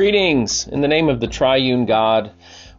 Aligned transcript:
Greetings 0.00 0.66
in 0.66 0.80
the 0.80 0.88
name 0.88 1.10
of 1.10 1.20
the 1.20 1.26
triune 1.26 1.84
God. 1.84 2.32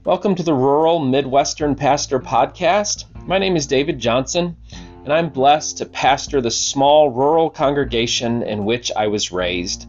Welcome 0.03 0.33
to 0.33 0.41
the 0.41 0.55
Rural 0.55 0.97
Midwestern 0.97 1.75
Pastor 1.75 2.19
Podcast. 2.19 3.05
My 3.27 3.37
name 3.37 3.55
is 3.55 3.67
David 3.67 3.99
Johnson, 3.99 4.57
and 5.03 5.13
I'm 5.13 5.29
blessed 5.29 5.77
to 5.77 5.85
pastor 5.85 6.41
the 6.41 6.49
small 6.49 7.11
rural 7.11 7.51
congregation 7.51 8.41
in 8.41 8.65
which 8.65 8.91
I 8.97 9.05
was 9.05 9.31
raised. 9.31 9.85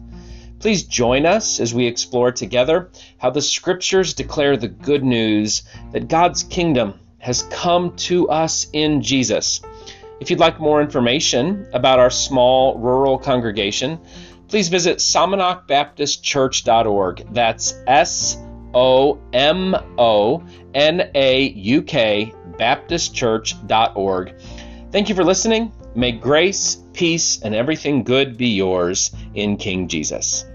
Please 0.59 0.83
join 0.83 1.25
us 1.25 1.59
as 1.59 1.73
we 1.73 1.87
explore 1.87 2.31
together 2.31 2.91
how 3.17 3.31
the 3.31 3.41
scriptures 3.41 4.13
declare 4.13 4.55
the 4.55 4.67
good 4.67 5.03
news 5.03 5.63
that 5.91 6.09
God's 6.09 6.43
kingdom 6.43 6.99
has 7.17 7.47
come 7.49 7.95
to 7.95 8.29
us 8.29 8.67
in 8.73 9.01
Jesus. 9.01 9.59
If 10.19 10.29
you'd 10.29 10.39
like 10.39 10.59
more 10.59 10.83
information 10.83 11.67
about 11.73 11.97
our 11.97 12.11
small 12.11 12.77
rural 12.77 13.17
congregation, 13.17 13.99
please 14.53 14.69
visit 14.69 14.99
somonaukbaptistchurch.org. 14.99 17.33
That's 17.33 17.73
S 17.87 18.37
O 18.75 19.19
M 19.33 19.75
O 19.97 20.43
N 20.75 21.09
A 21.15 21.49
U 21.49 21.81
K 21.81 22.31
Baptistchurch.org. 22.59 24.39
Thank 24.91 25.09
you 25.09 25.15
for 25.15 25.23
listening. 25.23 25.73
May 25.95 26.11
grace, 26.11 26.83
peace, 26.93 27.41
and 27.41 27.55
everything 27.55 28.03
good 28.03 28.37
be 28.37 28.49
yours 28.49 29.09
in 29.33 29.57
King 29.57 29.87
Jesus. 29.87 30.45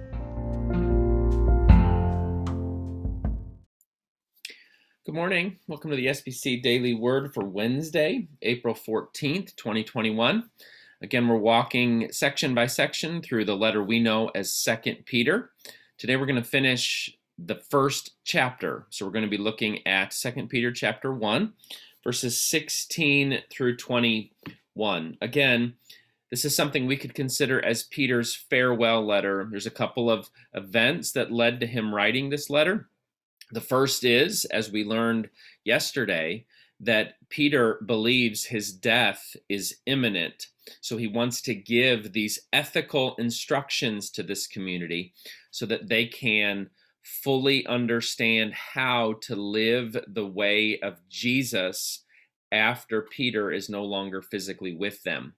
Good 5.05 5.17
morning. 5.17 5.59
Welcome 5.67 5.91
to 5.91 5.97
the 5.97 6.07
SBC 6.07 6.63
Daily 6.63 6.95
Word 6.95 7.35
for 7.35 7.45
Wednesday, 7.45 8.29
April 8.43 8.77
14th, 8.77 9.57
2021. 9.57 10.49
Again, 11.01 11.29
we're 11.29 11.37
walking 11.37 12.11
section 12.11 12.55
by 12.55 12.67
section 12.67 13.23
through 13.23 13.45
the 13.45 13.57
letter 13.57 13.85
we 13.85 14.01
know 14.01 14.29
as 14.35 14.53
Second 14.53 15.07
Peter. 15.07 15.53
Today 15.97 16.17
we're 16.17 16.27
going 16.27 16.43
to 16.43 16.49
finish 16.49 17.17
the 17.39 17.55
first 17.55 18.17
chapter. 18.25 18.89
So 18.91 19.07
we're 19.07 19.13
going 19.13 19.25
to 19.25 19.31
be 19.31 19.39
looking 19.39 19.87
at 19.87 20.13
Second 20.13 20.49
Peter 20.49 20.73
chapter 20.73 21.13
1, 21.13 21.53
verses 22.03 22.43
16 22.43 23.43
through 23.49 23.77
21. 23.77 25.19
Again, 25.21 25.75
this 26.31 26.45
is 26.45 26.57
something 26.57 26.85
we 26.85 26.97
could 26.97 27.15
consider 27.15 27.65
as 27.65 27.85
Peter's 27.85 28.35
farewell 28.35 29.07
letter. 29.07 29.47
There's 29.49 29.67
a 29.67 29.71
couple 29.71 30.11
of 30.11 30.29
events 30.55 31.13
that 31.13 31.31
led 31.31 31.61
to 31.61 31.67
him 31.67 31.95
writing 31.95 32.29
this 32.29 32.51
letter. 32.51 32.89
The 33.53 33.61
first 33.61 34.03
is, 34.03 34.47
as 34.47 34.73
we 34.73 34.85
learned 34.85 35.31
yesterday, 35.65 36.45
that 36.81 37.15
Peter 37.29 37.81
believes 37.87 38.45
his 38.45 38.73
death 38.73 39.37
is 39.49 39.77
imminent. 39.87 40.47
So 40.81 40.97
he 40.97 41.09
wants 41.09 41.41
to 41.43 41.55
give 41.55 42.13
these 42.13 42.39
ethical 42.53 43.17
instructions 43.17 44.11
to 44.11 44.23
this 44.23 44.47
community 44.47 45.15
so 45.51 45.67
that 45.67 45.89
they 45.89 46.07
can 46.07 46.71
fully 47.03 47.67
understand 47.67 48.53
how 48.53 49.15
to 49.23 49.35
live 49.35 49.97
the 50.07 50.27
way 50.27 50.79
of 50.81 51.01
Jesus 51.09 52.05
after 52.53 53.03
Peter 53.03 53.51
is 53.51 53.69
no 53.69 53.85
longer 53.85 54.23
physically 54.23 54.75
with 54.75 55.03
them. 55.03 55.35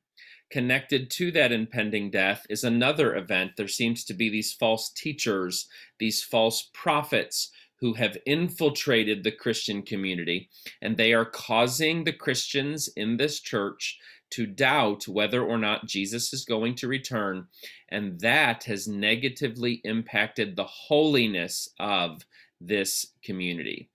Connected 0.51 1.11
to 1.13 1.31
that 1.31 1.53
impending 1.53 2.11
death 2.11 2.45
is 2.51 2.65
another 2.65 3.15
event. 3.15 3.53
There 3.57 3.69
seems 3.69 4.05
to 4.05 4.15
be 4.15 4.29
these 4.29 4.53
false 4.53 4.91
teachers, 4.91 5.69
these 6.01 6.25
false 6.25 6.71
prophets 6.75 7.53
who 7.81 7.95
have 7.95 8.17
infiltrated 8.27 9.25
the 9.25 9.33
Christian 9.33 9.83
community, 9.83 10.49
and 10.83 10.97
they 10.97 11.13
are 11.13 11.25
causing 11.25 12.05
the 12.05 12.13
Christians 12.13 12.89
in 12.97 13.17
this 13.17 13.41
church 13.41 13.99
to 14.31 14.47
doubt 14.47 15.09
whether 15.09 15.43
or 15.43 15.59
not 15.59 15.87
Jesus 15.87 16.33
is 16.33 16.45
going 16.45 16.75
to 16.77 16.89
return, 16.89 17.47
and 17.89 18.21
that 18.21 18.65
has 18.65 18.87
negatively 18.87 19.81
impacted 19.85 20.55
the 20.55 20.65
holiness 20.65 21.69
of 21.81 22.25
this 22.61 23.07
community. 23.25 23.89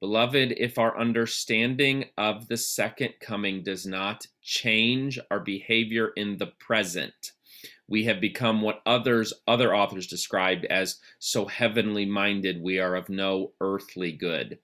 Beloved, 0.00 0.54
if 0.56 0.78
our 0.78 0.98
understanding 0.98 2.06
of 2.18 2.48
the 2.48 2.56
second 2.56 3.14
coming 3.20 3.62
does 3.62 3.86
not 3.86 4.26
change 4.42 5.18
our 5.30 5.40
behavior 5.40 6.10
in 6.16 6.36
the 6.36 6.52
present, 6.58 7.32
we 7.92 8.04
have 8.04 8.22
become 8.22 8.62
what 8.62 8.80
others 8.86 9.34
other 9.46 9.76
authors 9.76 10.06
described 10.06 10.64
as 10.64 10.98
so 11.18 11.44
heavenly 11.44 12.06
minded 12.06 12.62
we 12.62 12.78
are 12.78 12.96
of 12.96 13.10
no 13.10 13.52
earthly 13.60 14.10
good. 14.10 14.58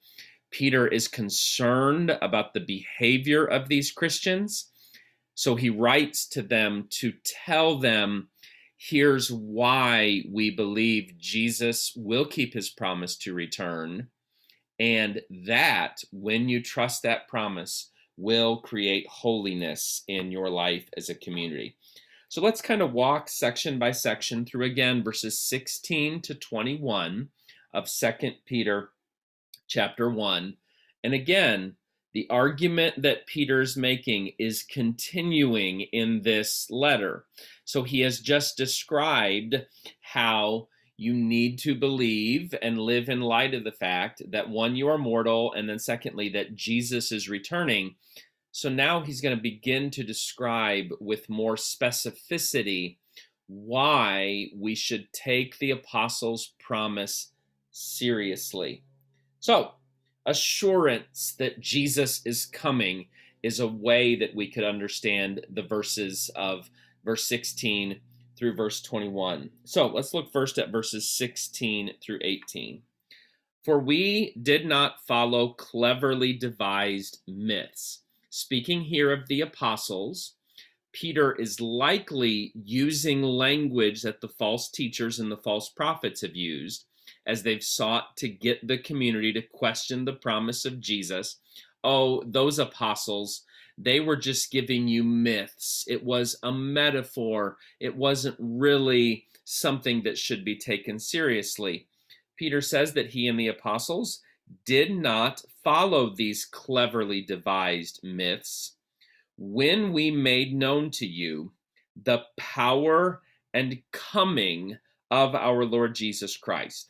Peter 0.51 0.89
is 0.89 1.09
concerned 1.09 2.17
about 2.23 2.55
the 2.55 2.61
behavior 2.61 3.45
of 3.45 3.69
these 3.69 3.93
christians 3.93 4.71
so 5.35 5.57
he 5.57 5.69
writes 5.69 6.27
to 6.27 6.41
them 6.41 6.87
to 6.89 7.13
tell 7.45 7.79
them 7.79 8.31
here's 8.79 9.31
why 9.31 10.23
we 10.33 10.51
believe 10.51 11.13
jesus 11.19 11.93
will 11.95 12.25
keep 12.25 12.55
his 12.55 12.71
promise 12.71 13.15
to 13.15 13.35
return 13.35 14.09
and 14.81 15.21
that 15.47 15.99
when 16.13 16.49
you 16.49 16.63
trust 16.63 17.03
that 17.03 17.29
promise 17.29 17.91
will 18.17 18.57
create 18.57 19.07
holiness 19.07 20.03
in 20.09 20.33
your 20.33 20.49
life 20.49 20.89
as 20.97 21.11
a 21.11 21.15
community 21.15 21.77
so 22.29 22.43
let's 22.43 22.61
kind 22.61 22.83
of 22.83 22.93
walk 22.93 23.29
section 23.29 23.79
by 23.79 23.91
section 23.91 24.45
through 24.45 24.67
again 24.67 25.03
verses 25.03 25.41
16 25.41 26.21
to 26.23 26.35
21 26.35 27.29
of 27.73 27.89
Second 27.89 28.37
Peter 28.45 28.91
chapter 29.67 30.11
1. 30.11 30.57
And 31.05 31.15
again, 31.15 31.77
the 32.13 32.27
argument 32.31 33.03
that 33.03 33.27
Peter's 33.27 33.77
making 33.77 34.33
is 34.39 34.63
continuing 34.63 35.83
in 35.93 36.23
this 36.23 36.67
letter. 36.71 37.25
So 37.65 37.83
he 37.83 38.01
has 38.01 38.21
just 38.21 38.57
described 38.57 39.57
how 40.01 40.69
you 40.97 41.15
need 41.15 41.59
to 41.61 41.75
believe 41.75 42.55
and 42.61 42.79
live 42.79 43.09
in 43.09 43.21
light 43.21 43.55
of 43.55 43.63
the 43.63 43.73
fact 43.73 44.21
that 44.33 44.49
one, 44.51 44.75
you 44.75 44.89
are 44.89 44.99
mortal, 44.99 45.53
and 45.53 45.69
then 45.69 45.79
secondly, 45.79 46.29
that 46.31 46.57
Jesus 46.57 47.13
is 47.13 47.29
returning. 47.29 47.95
So 48.59 48.69
now 48.69 49.03
he's 49.03 49.21
going 49.21 49.37
to 49.37 49.41
begin 49.41 49.89
to 49.93 50.03
describe 50.03 50.89
with 50.99 51.31
more 51.31 51.55
specificity 51.55 52.97
why 53.47 54.49
we 54.53 54.75
should 54.75 55.13
take 55.13 55.57
the 55.59 55.71
apostles' 55.71 56.55
promise 56.59 57.31
seriously. 57.71 58.83
So, 59.39 59.75
assurance 60.27 61.37
that 61.39 61.61
Jesus 61.61 62.21
is 62.27 62.47
coming 62.47 63.07
is 63.45 63.61
a 63.61 63.69
way 63.69 64.17
that 64.17 64.35
we 64.35 64.51
could 64.51 64.65
understand 64.65 65.47
the 65.51 65.63
verses 65.63 66.29
of 66.35 66.69
verse 67.05 67.29
16 67.29 68.01
through 68.37 68.57
verse 68.57 68.83
21. 68.83 69.51
So, 69.67 69.87
let's 69.87 70.13
look 70.13 70.33
first 70.33 70.59
at 70.59 70.73
verses 70.73 71.09
16 71.09 71.93
through 72.03 72.19
18. 72.23 72.83
For 73.65 73.79
we 73.79 74.35
did 74.43 74.67
not 74.67 75.07
follow 75.07 75.51
cleverly 75.51 76.33
devised 76.33 77.21
myths 77.29 78.01
speaking 78.39 78.83
here 78.83 79.13
of 79.13 79.27
the 79.27 79.41
apostles, 79.41 80.35
Peter 80.93 81.33
is 81.35 81.61
likely 81.61 82.53
using 82.55 83.21
language 83.21 84.03
that 84.03 84.21
the 84.21 84.29
false 84.29 84.71
teachers 84.71 85.19
and 85.19 85.31
the 85.31 85.37
false 85.37 85.69
prophets 85.69 86.21
have 86.21 86.37
used 86.37 86.85
as 87.27 87.43
they've 87.43 87.65
sought 87.65 88.17
to 88.17 88.29
get 88.29 88.67
the 88.67 88.79
community 88.79 89.33
to 89.33 89.43
question 89.43 90.05
the 90.05 90.13
promise 90.13 90.65
of 90.65 90.81
Jesus. 90.81 91.41
Oh, 91.83 92.23
those 92.27 92.61
apostles, 92.61 93.43
they 93.77 93.99
were 93.99 94.17
just 94.17 94.53
giving 94.53 94.87
you 94.87 95.03
myths. 95.03 95.85
It 95.89 96.05
was 96.05 96.39
a 96.45 96.53
metaphor, 96.53 97.57
it 97.81 97.97
wasn't 97.97 98.37
really 98.39 99.27
something 99.45 100.05
that 100.05 100.17
should 100.17 100.45
be 100.45 100.57
taken 100.57 101.01
seriously. 101.01 101.89
Peter 102.37 102.61
says 102.61 102.93
that 102.93 103.11
he 103.11 103.27
and 103.27 103.39
the 103.39 103.49
apostles 103.49 104.21
did 104.65 104.93
not 104.93 105.43
follow 105.69 106.09
these 106.09 106.47
cleverly 106.47 107.21
devised 107.21 108.01
myths 108.03 108.77
when 109.37 109.93
we 109.93 110.11
made 110.11 110.55
known 110.55 110.91
to 110.91 111.07
you 111.07 111.53
the 112.03 112.23
power 112.39 113.21
and 113.53 113.77
coming 113.93 114.79
of 115.11 115.35
our 115.35 115.67
Lord 115.67 115.95
Jesus 115.95 116.39
Christ. 116.39 116.89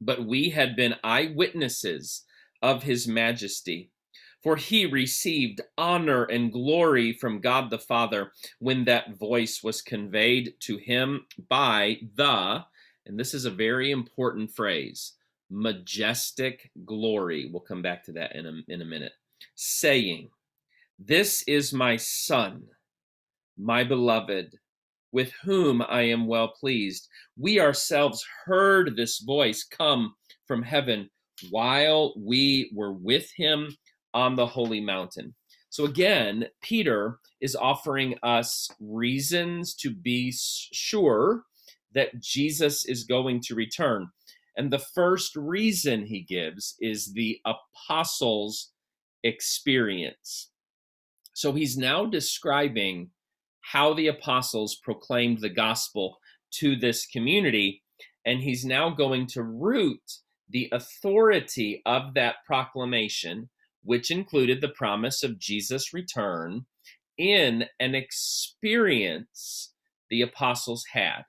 But 0.00 0.24
we 0.24 0.50
had 0.50 0.76
been 0.76 0.94
eyewitnesses 1.02 2.22
of 2.62 2.84
his 2.84 3.08
majesty. 3.08 3.90
For 4.44 4.54
he 4.54 4.86
received 4.86 5.60
honor 5.76 6.22
and 6.22 6.52
glory 6.52 7.12
from 7.12 7.40
God 7.40 7.68
the 7.68 7.80
Father 7.80 8.30
when 8.60 8.84
that 8.84 9.18
voice 9.18 9.60
was 9.64 9.82
conveyed 9.82 10.54
to 10.60 10.76
him 10.76 11.26
by 11.48 11.98
the, 12.14 12.64
and 13.04 13.18
this 13.18 13.34
is 13.34 13.44
a 13.44 13.50
very 13.50 13.90
important 13.90 14.54
phrase, 14.54 15.14
majestic 15.50 16.70
glory. 16.84 17.50
We'll 17.52 17.60
come 17.60 17.82
back 17.82 18.04
to 18.04 18.12
that 18.12 18.34
in 18.34 18.46
a, 18.46 18.52
in 18.68 18.82
a 18.82 18.86
minute. 18.86 19.12
Saying, 19.54 20.30
This 20.98 21.42
is 21.42 21.72
my 21.72 21.96
Son, 21.96 22.62
my 23.56 23.84
beloved, 23.84 24.54
with 25.12 25.32
whom 25.42 25.82
I 25.82 26.02
am 26.02 26.26
well 26.26 26.48
pleased. 26.48 27.08
We 27.36 27.60
ourselves 27.60 28.24
heard 28.44 28.96
this 28.96 29.20
voice 29.20 29.64
come 29.64 30.14
from 30.46 30.62
heaven 30.62 31.08
while 31.50 32.14
we 32.16 32.70
were 32.74 32.92
with 32.92 33.30
him 33.36 33.76
on 34.14 34.34
the 34.34 34.46
holy 34.46 34.80
mountain. 34.80 35.34
So 35.70 35.84
again, 35.84 36.46
Peter 36.62 37.18
is 37.40 37.54
offering 37.54 38.16
us 38.22 38.68
reasons 38.80 39.74
to 39.76 39.90
be 39.90 40.32
sure 40.72 41.44
that 41.94 42.20
Jesus 42.20 42.84
is 42.86 43.04
going 43.04 43.40
to 43.42 43.54
return. 43.54 44.08
And 44.58 44.72
the 44.72 44.80
first 44.80 45.36
reason 45.36 46.06
he 46.06 46.20
gives 46.20 46.74
is 46.80 47.12
the 47.12 47.40
apostles' 47.46 48.72
experience. 49.22 50.50
So 51.32 51.52
he's 51.52 51.78
now 51.78 52.06
describing 52.06 53.10
how 53.60 53.94
the 53.94 54.08
apostles 54.08 54.74
proclaimed 54.82 55.40
the 55.40 55.48
gospel 55.48 56.18
to 56.54 56.74
this 56.74 57.06
community. 57.06 57.84
And 58.26 58.42
he's 58.42 58.64
now 58.64 58.90
going 58.90 59.28
to 59.28 59.44
root 59.44 60.02
the 60.50 60.68
authority 60.72 61.80
of 61.86 62.14
that 62.14 62.36
proclamation, 62.44 63.50
which 63.84 64.10
included 64.10 64.60
the 64.60 64.70
promise 64.70 65.22
of 65.22 65.38
Jesus' 65.38 65.94
return, 65.94 66.66
in 67.16 67.66
an 67.78 67.94
experience 67.94 69.72
the 70.10 70.22
apostles 70.22 70.84
had. 70.92 71.22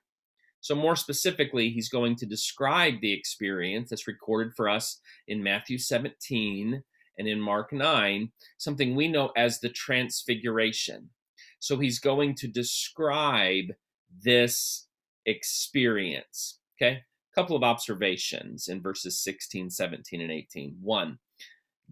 So, 0.60 0.74
more 0.74 0.96
specifically, 0.96 1.70
he's 1.70 1.88
going 1.88 2.16
to 2.16 2.26
describe 2.26 3.00
the 3.00 3.12
experience 3.12 3.90
that's 3.90 4.06
recorded 4.06 4.54
for 4.54 4.68
us 4.68 5.00
in 5.26 5.42
Matthew 5.42 5.78
17 5.78 6.82
and 7.18 7.28
in 7.28 7.40
Mark 7.40 7.72
9, 7.72 8.30
something 8.58 8.94
we 8.94 9.08
know 9.08 9.32
as 9.36 9.60
the 9.60 9.68
Transfiguration. 9.70 11.10
So, 11.58 11.78
he's 11.78 11.98
going 11.98 12.34
to 12.36 12.48
describe 12.48 13.66
this 14.22 14.86
experience. 15.26 16.58
Okay, 16.76 16.92
a 16.92 17.34
couple 17.34 17.56
of 17.56 17.62
observations 17.62 18.68
in 18.68 18.82
verses 18.82 19.18
16, 19.18 19.70
17, 19.70 20.20
and 20.20 20.30
18. 20.30 20.76
One, 20.80 21.18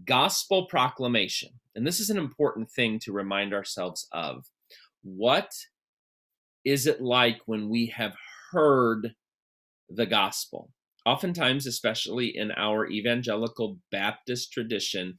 gospel 0.05 0.67
proclamation. 0.67 1.51
And 1.75 1.87
this 1.87 2.01
is 2.01 2.11
an 2.11 2.19
important 2.19 2.71
thing 2.71 2.99
to 3.01 3.13
remind 3.13 3.55
ourselves 3.55 4.07
of. 4.13 4.47
What 5.03 5.53
is 6.65 6.87
it 6.87 7.01
like 7.01 7.41
when 7.47 7.69
we 7.69 7.87
have 7.87 8.15
heard 8.53 9.15
the 9.89 10.07
gospel? 10.07 10.71
Oftentimes, 11.07 11.67
especially 11.67 12.37
in 12.37 12.51
our 12.53 12.87
evangelical 12.87 13.79
Baptist 13.91 14.53
tradition, 14.53 15.19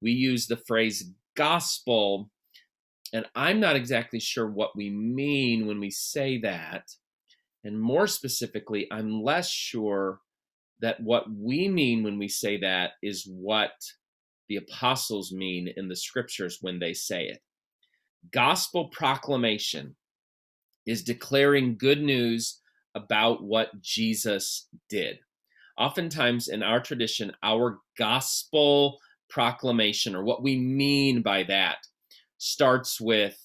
we 0.00 0.12
use 0.12 0.46
the 0.46 0.56
phrase 0.56 1.10
gospel, 1.36 2.30
and 3.12 3.26
I'm 3.34 3.58
not 3.58 3.76
exactly 3.76 4.20
sure 4.20 4.48
what 4.48 4.76
we 4.76 4.90
mean 4.90 5.66
when 5.66 5.80
we 5.80 5.90
say 5.90 6.38
that. 6.42 6.84
And 7.64 7.80
more 7.80 8.06
specifically, 8.06 8.86
I'm 8.92 9.22
less 9.22 9.48
sure 9.48 10.20
that 10.80 11.00
what 11.00 11.24
we 11.34 11.68
mean 11.68 12.02
when 12.02 12.18
we 12.18 12.28
say 12.28 12.58
that 12.60 12.92
is 13.02 13.26
what 13.26 13.72
the 14.48 14.56
apostles 14.56 15.32
mean 15.32 15.72
in 15.76 15.88
the 15.88 15.96
scriptures 15.96 16.58
when 16.60 16.78
they 16.78 16.92
say 16.92 17.24
it. 17.24 17.38
Gospel 18.32 18.88
proclamation 18.88 19.96
is 20.86 21.02
declaring 21.02 21.76
good 21.78 22.02
news 22.02 22.60
about 22.94 23.42
what 23.42 23.80
Jesus 23.80 24.68
did. 24.88 25.18
Oftentimes 25.78 26.48
in 26.48 26.62
our 26.62 26.80
tradition, 26.80 27.32
our 27.42 27.78
gospel 27.98 28.98
proclamation, 29.28 30.14
or 30.14 30.22
what 30.22 30.42
we 30.42 30.56
mean 30.56 31.22
by 31.22 31.42
that, 31.44 31.78
starts 32.38 33.00
with 33.00 33.38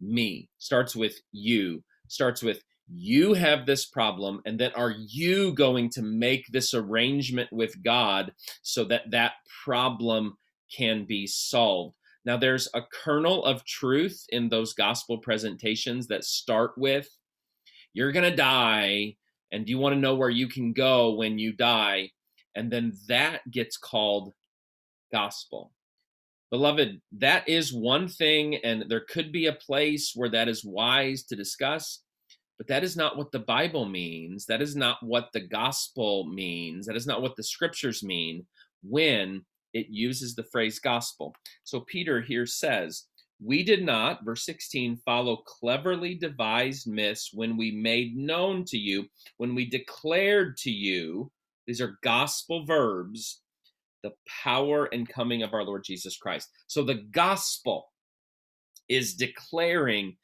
me, 0.00 0.48
starts 0.58 0.94
with 0.94 1.18
you, 1.32 1.82
starts 2.08 2.42
with 2.42 2.62
you 2.94 3.32
have 3.32 3.64
this 3.64 3.86
problem 3.86 4.40
and 4.44 4.58
then 4.58 4.70
are 4.74 4.94
you 5.08 5.52
going 5.54 5.88
to 5.88 6.02
make 6.02 6.46
this 6.48 6.74
arrangement 6.74 7.48
with 7.52 7.82
god 7.82 8.32
so 8.62 8.84
that 8.84 9.10
that 9.10 9.32
problem 9.64 10.36
can 10.74 11.04
be 11.04 11.26
solved 11.26 11.96
now 12.24 12.36
there's 12.36 12.68
a 12.74 12.82
kernel 12.92 13.44
of 13.44 13.64
truth 13.64 14.24
in 14.28 14.48
those 14.48 14.74
gospel 14.74 15.18
presentations 15.18 16.06
that 16.06 16.24
start 16.24 16.72
with 16.76 17.08
you're 17.94 18.12
going 18.12 18.28
to 18.28 18.36
die 18.36 19.16
and 19.50 19.68
you 19.68 19.78
want 19.78 19.94
to 19.94 20.00
know 20.00 20.14
where 20.14 20.30
you 20.30 20.48
can 20.48 20.72
go 20.72 21.14
when 21.14 21.38
you 21.38 21.52
die 21.52 22.10
and 22.54 22.70
then 22.70 22.92
that 23.08 23.40
gets 23.50 23.76
called 23.76 24.32
gospel 25.12 25.72
beloved 26.50 27.00
that 27.12 27.48
is 27.48 27.72
one 27.72 28.08
thing 28.08 28.56
and 28.56 28.84
there 28.88 29.04
could 29.08 29.32
be 29.32 29.46
a 29.46 29.52
place 29.52 30.12
where 30.14 30.30
that 30.30 30.48
is 30.48 30.64
wise 30.64 31.22
to 31.22 31.36
discuss 31.36 32.02
but 32.62 32.68
that 32.68 32.84
is 32.84 32.96
not 32.96 33.16
what 33.16 33.32
the 33.32 33.40
Bible 33.40 33.86
means. 33.86 34.46
That 34.46 34.62
is 34.62 34.76
not 34.76 34.98
what 35.02 35.30
the 35.32 35.40
gospel 35.40 36.26
means. 36.26 36.86
That 36.86 36.94
is 36.94 37.08
not 37.08 37.20
what 37.20 37.34
the 37.34 37.42
scriptures 37.42 38.04
mean 38.04 38.46
when 38.84 39.44
it 39.72 39.86
uses 39.88 40.36
the 40.36 40.44
phrase 40.44 40.78
gospel. 40.78 41.34
So 41.64 41.80
Peter 41.80 42.20
here 42.20 42.46
says, 42.46 43.06
We 43.44 43.64
did 43.64 43.84
not, 43.84 44.24
verse 44.24 44.44
16, 44.44 44.98
follow 45.04 45.36
cleverly 45.36 46.14
devised 46.14 46.86
myths 46.86 47.30
when 47.32 47.56
we 47.56 47.72
made 47.72 48.16
known 48.16 48.64
to 48.66 48.78
you, 48.78 49.06
when 49.38 49.54
we 49.54 49.68
declared 49.68 50.56
to 50.58 50.70
you, 50.70 51.30
these 51.66 51.80
are 51.80 51.98
gospel 52.02 52.64
verbs, 52.64 53.40
the 54.02 54.12
power 54.44 54.88
and 54.92 55.08
coming 55.08 55.42
of 55.42 55.54
our 55.54 55.64
Lord 55.64 55.84
Jesus 55.84 56.16
Christ. 56.16 56.50
So 56.66 56.82
the 56.82 57.02
gospel 57.12 57.90
is 58.88 59.14
declaring 59.14 60.16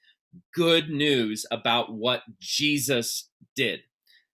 good 0.55 0.91
news 0.91 1.47
about 1.51 1.93
what 1.93 2.23
Jesus 2.41 3.31
did. 3.57 3.81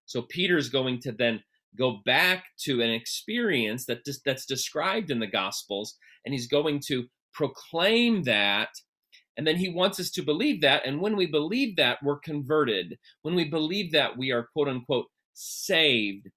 So 0.06 0.22
Peter's 0.22 0.68
going 0.68 1.00
to 1.00 1.12
then 1.12 1.42
go 1.76 2.00
back 2.04 2.44
to 2.60 2.82
an 2.82 2.90
experience 2.90 3.86
that 3.86 4.06
that's 4.24 4.46
described 4.46 5.10
in 5.10 5.18
the 5.18 5.26
gospels 5.26 5.96
and 6.24 6.32
he's 6.32 6.46
going 6.46 6.80
to 6.86 7.06
proclaim 7.34 8.22
that 8.22 8.70
and 9.36 9.46
then 9.46 9.56
he 9.56 9.68
wants 9.68 9.98
us 9.98 10.10
to 10.12 10.22
believe 10.22 10.60
that 10.60 10.86
and 10.86 11.00
when 11.00 11.16
we 11.16 11.26
believe 11.26 11.76
that 11.76 11.98
we're 12.02 12.18
converted. 12.18 12.98
When 13.22 13.34
we 13.34 13.44
believe 13.44 13.92
that 13.92 14.16
we 14.16 14.30
are 14.30 14.48
quote 14.52 14.68
unquote 14.68 15.06
saved. 15.32 16.28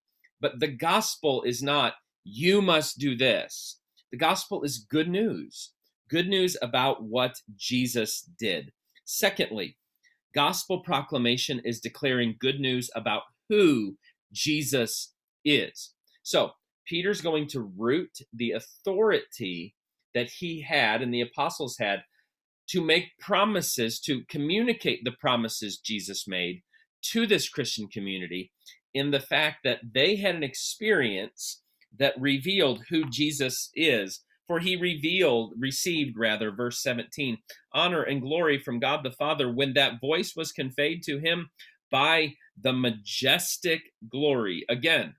But 0.42 0.60
the 0.60 0.68
gospel 0.68 1.44
is 1.44 1.62
not 1.62 1.94
you 2.24 2.62
must 2.62 2.98
do 2.98 3.16
this. 3.16 3.80
The 4.12 4.18
gospel 4.18 4.64
is 4.64 4.86
good 4.90 5.10
news. 5.10 5.72
Good 6.10 6.28
news 6.28 6.58
about 6.62 7.04
what 7.04 7.36
Jesus 7.56 8.30
did. 8.40 8.72
Secondly, 9.06 9.78
gospel 10.34 10.80
proclamation 10.80 11.62
is 11.64 11.80
declaring 11.80 12.36
good 12.40 12.60
news 12.60 12.90
about 12.96 13.24
who 13.50 13.98
Jesus 14.32 15.14
is. 15.46 15.94
So, 16.24 16.52
Peter's 16.86 17.22
going 17.22 17.48
to 17.50 17.72
root 17.78 18.18
the 18.34 18.52
authority 18.52 19.76
that 20.18 20.30
he 20.30 20.62
had 20.62 21.02
and 21.02 21.14
the 21.14 21.22
apostles 21.22 21.78
had 21.80 22.00
to 22.70 22.82
make 22.82 23.18
promises, 23.20 24.00
to 24.02 24.24
communicate 24.28 25.04
the 25.04 25.16
promises 25.22 25.78
Jesus 25.78 26.28
made 26.28 26.62
to 27.02 27.26
this 27.26 27.48
Christian 27.48 27.88
community 27.88 28.52
in 28.94 29.12
the 29.12 29.20
fact 29.20 29.60
that 29.64 29.80
they 29.94 30.18
had 30.18 30.36
an 30.36 30.44
experience 30.44 31.62
that 31.98 32.20
revealed 32.20 32.84
who 32.90 33.10
Jesus 33.10 33.70
is 33.74 34.22
for 34.48 34.60
he 34.60 34.78
revealed, 34.78 35.54
received 35.60 36.18
rather, 36.18 36.52
verse 36.52 36.82
17, 36.82 37.38
honor 37.74 38.04
and 38.04 38.22
glory 38.22 38.58
from 38.58 38.80
God 38.80 39.04
the 39.04 39.12
Father 39.12 39.52
when 39.52 39.74
that 39.74 40.00
voice 40.00 40.34
was 40.36 40.54
conveyed 40.54 41.04
to 41.04 41.20
him 41.20 41.50
by 41.92 42.34
the 42.62 42.72
majestic 42.72 43.82
glory. 44.10 44.66
Again, 44.70 45.14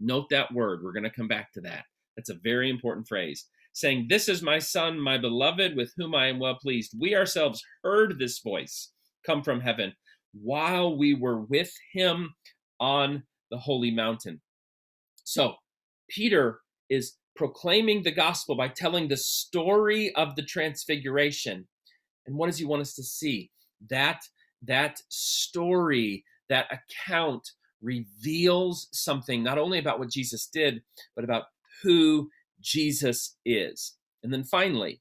note 0.00 0.28
that 0.30 0.52
word. 0.52 0.80
We're 0.82 0.92
going 0.92 1.04
to 1.04 1.10
come 1.10 1.28
back 1.28 1.52
to 1.52 1.60
that. 1.62 1.84
That's 2.16 2.30
a 2.30 2.38
very 2.42 2.68
important 2.68 3.06
phrase. 3.06 3.46
Saying, 3.76 4.06
This 4.08 4.26
is 4.30 4.40
my 4.40 4.58
Son, 4.58 4.98
my 4.98 5.18
beloved, 5.18 5.76
with 5.76 5.92
whom 5.98 6.14
I 6.14 6.28
am 6.28 6.38
well 6.38 6.54
pleased. 6.54 6.94
We 6.98 7.14
ourselves 7.14 7.62
heard 7.84 8.18
this 8.18 8.38
voice 8.38 8.92
come 9.26 9.42
from 9.42 9.60
heaven 9.60 9.92
while 10.32 10.96
we 10.96 11.12
were 11.12 11.42
with 11.42 11.70
him 11.92 12.30
on 12.80 13.24
the 13.50 13.58
holy 13.58 13.90
mountain. 13.90 14.40
So, 15.24 15.56
Peter 16.08 16.60
is 16.88 17.18
proclaiming 17.36 18.02
the 18.02 18.12
gospel 18.12 18.56
by 18.56 18.68
telling 18.68 19.08
the 19.08 19.18
story 19.18 20.10
of 20.14 20.36
the 20.36 20.42
transfiguration. 20.42 21.68
And 22.26 22.34
what 22.34 22.46
does 22.46 22.56
he 22.56 22.64
want 22.64 22.80
us 22.80 22.94
to 22.94 23.02
see? 23.02 23.50
That 23.90 24.22
that 24.62 25.02
story, 25.10 26.24
that 26.48 26.66
account 26.72 27.46
reveals 27.82 28.88
something 28.92 29.42
not 29.42 29.58
only 29.58 29.78
about 29.78 29.98
what 29.98 30.10
Jesus 30.10 30.48
did, 30.50 30.80
but 31.14 31.26
about 31.26 31.44
who 31.82 32.30
Jesus 32.66 33.36
is. 33.44 33.94
And 34.24 34.32
then 34.32 34.42
finally, 34.42 35.00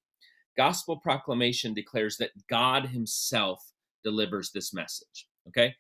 gospel 0.55 0.97
proclamation 0.97 1.73
declares 1.73 2.17
that 2.17 2.47
God 2.47 2.87
himself 2.87 3.73
delivers 4.03 4.51
this 4.51 4.71
message. 4.71 5.27
Okay? 5.47 5.73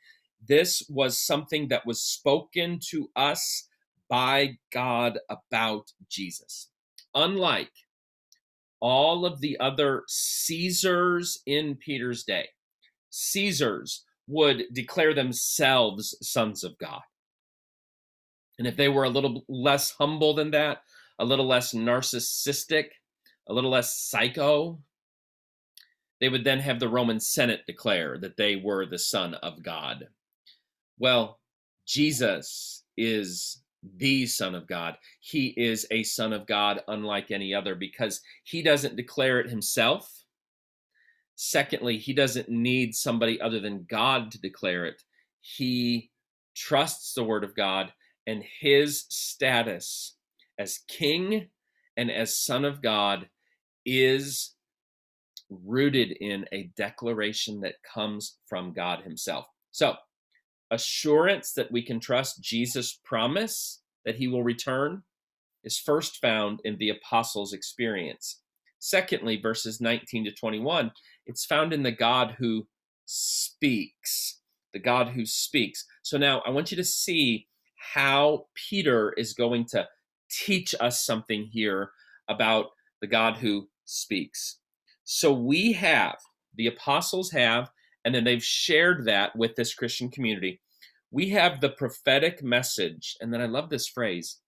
This 0.45 0.83
was 0.89 1.17
something 1.17 1.67
that 1.67 1.85
was 1.85 2.01
spoken 2.01 2.79
to 2.89 3.09
us 3.15 3.67
by 4.09 4.57
God 4.73 5.19
about 5.29 5.91
Jesus. 6.09 6.69
Unlike 7.13 7.71
all 8.79 9.25
of 9.25 9.39
the 9.39 9.57
other 9.59 10.03
Caesars 10.07 11.39
in 11.45 11.75
Peter's 11.75 12.23
day, 12.23 12.49
Caesars 13.11 14.03
would 14.27 14.63
declare 14.73 15.13
themselves 15.13 16.17
sons 16.21 16.63
of 16.63 16.77
God. 16.79 17.01
And 18.57 18.67
if 18.67 18.75
they 18.75 18.89
were 18.89 19.03
a 19.03 19.09
little 19.09 19.43
less 19.47 19.91
humble 19.91 20.33
than 20.33 20.51
that, 20.51 20.79
a 21.19 21.25
little 21.25 21.47
less 21.47 21.73
narcissistic, 21.73 22.85
a 23.47 23.53
little 23.53 23.69
less 23.69 23.97
psycho, 23.97 24.79
they 26.19 26.29
would 26.29 26.43
then 26.43 26.59
have 26.59 26.79
the 26.79 26.89
Roman 26.89 27.19
Senate 27.19 27.61
declare 27.67 28.17
that 28.19 28.37
they 28.37 28.55
were 28.55 28.85
the 28.85 28.99
Son 28.99 29.33
of 29.35 29.61
God. 29.61 30.07
Well, 30.97 31.39
Jesus 31.85 32.83
is 32.97 33.61
the 33.97 34.25
Son 34.25 34.55
of 34.55 34.67
God. 34.67 34.97
He 35.19 35.47
is 35.57 35.85
a 35.91 36.03
Son 36.03 36.33
of 36.33 36.47
God 36.47 36.81
unlike 36.87 37.31
any 37.31 37.53
other 37.53 37.75
because 37.75 38.21
he 38.43 38.61
doesn't 38.61 38.95
declare 38.95 39.39
it 39.39 39.49
himself. 39.49 40.23
Secondly, 41.35 41.97
he 41.97 42.13
doesn't 42.13 42.49
need 42.49 42.95
somebody 42.95 43.39
other 43.41 43.59
than 43.59 43.85
God 43.89 44.31
to 44.31 44.41
declare 44.41 44.85
it. 44.85 45.03
He 45.41 46.11
trusts 46.55 47.13
the 47.13 47.23
Word 47.23 47.43
of 47.43 47.55
God 47.55 47.91
and 48.25 48.43
his 48.59 49.05
status 49.09 50.14
as 50.57 50.79
King 50.87 51.47
and 51.97 52.11
as 52.11 52.37
Son 52.37 52.65
of 52.65 52.81
God 52.81 53.29
is 53.85 54.55
rooted 55.49 56.11
in 56.11 56.45
a 56.51 56.71
declaration 56.75 57.61
that 57.61 57.75
comes 57.93 58.37
from 58.47 58.73
God 58.73 59.01
Himself. 59.01 59.45
So, 59.71 59.95
assurance 60.71 61.53
that 61.53 61.71
we 61.71 61.81
can 61.83 61.99
trust 61.99 62.41
Jesus' 62.41 62.99
promise 63.03 63.81
that 64.05 64.15
He 64.15 64.27
will 64.27 64.43
return 64.43 65.03
is 65.63 65.79
first 65.79 66.17
found 66.21 66.61
in 66.63 66.77
the 66.77 66.89
apostles' 66.89 67.53
experience. 67.53 68.41
Secondly, 68.79 69.39
verses 69.41 69.81
19 69.81 70.25
to 70.25 70.31
21, 70.31 70.91
it's 71.25 71.45
found 71.45 71.73
in 71.73 71.83
the 71.83 71.91
God 71.91 72.35
who 72.37 72.67
speaks. 73.05 74.41
The 74.73 74.79
God 74.79 75.09
who 75.09 75.25
speaks. 75.25 75.85
So 76.03 76.17
now 76.17 76.41
I 76.45 76.49
want 76.49 76.69
you 76.69 76.77
to 76.77 76.83
see 76.83 77.47
how 77.93 78.45
Peter 78.69 79.13
is 79.13 79.33
going 79.33 79.65
to 79.67 79.87
teach 80.45 80.75
us 80.79 81.05
something 81.05 81.49
here 81.51 81.91
about 82.27 82.67
the 83.01 83.07
God 83.07 83.37
who 83.37 83.69
speaks. 83.85 84.59
So 85.03 85.31
we 85.33 85.73
have, 85.73 86.17
the 86.55 86.67
apostles 86.67 87.31
have, 87.31 87.69
and 88.03 88.13
then 88.13 88.23
they've 88.23 88.43
shared 88.43 89.05
that 89.05 89.35
with 89.35 89.55
this 89.55 89.73
Christian 89.73 90.09
community. 90.09 90.61
We 91.11 91.29
have 91.29 91.61
the 91.61 91.69
prophetic 91.69 92.43
message, 92.43 93.15
and 93.21 93.33
then 93.33 93.41
I 93.41 93.45
love 93.45 93.69
this 93.69 93.87
phrase 93.87 94.39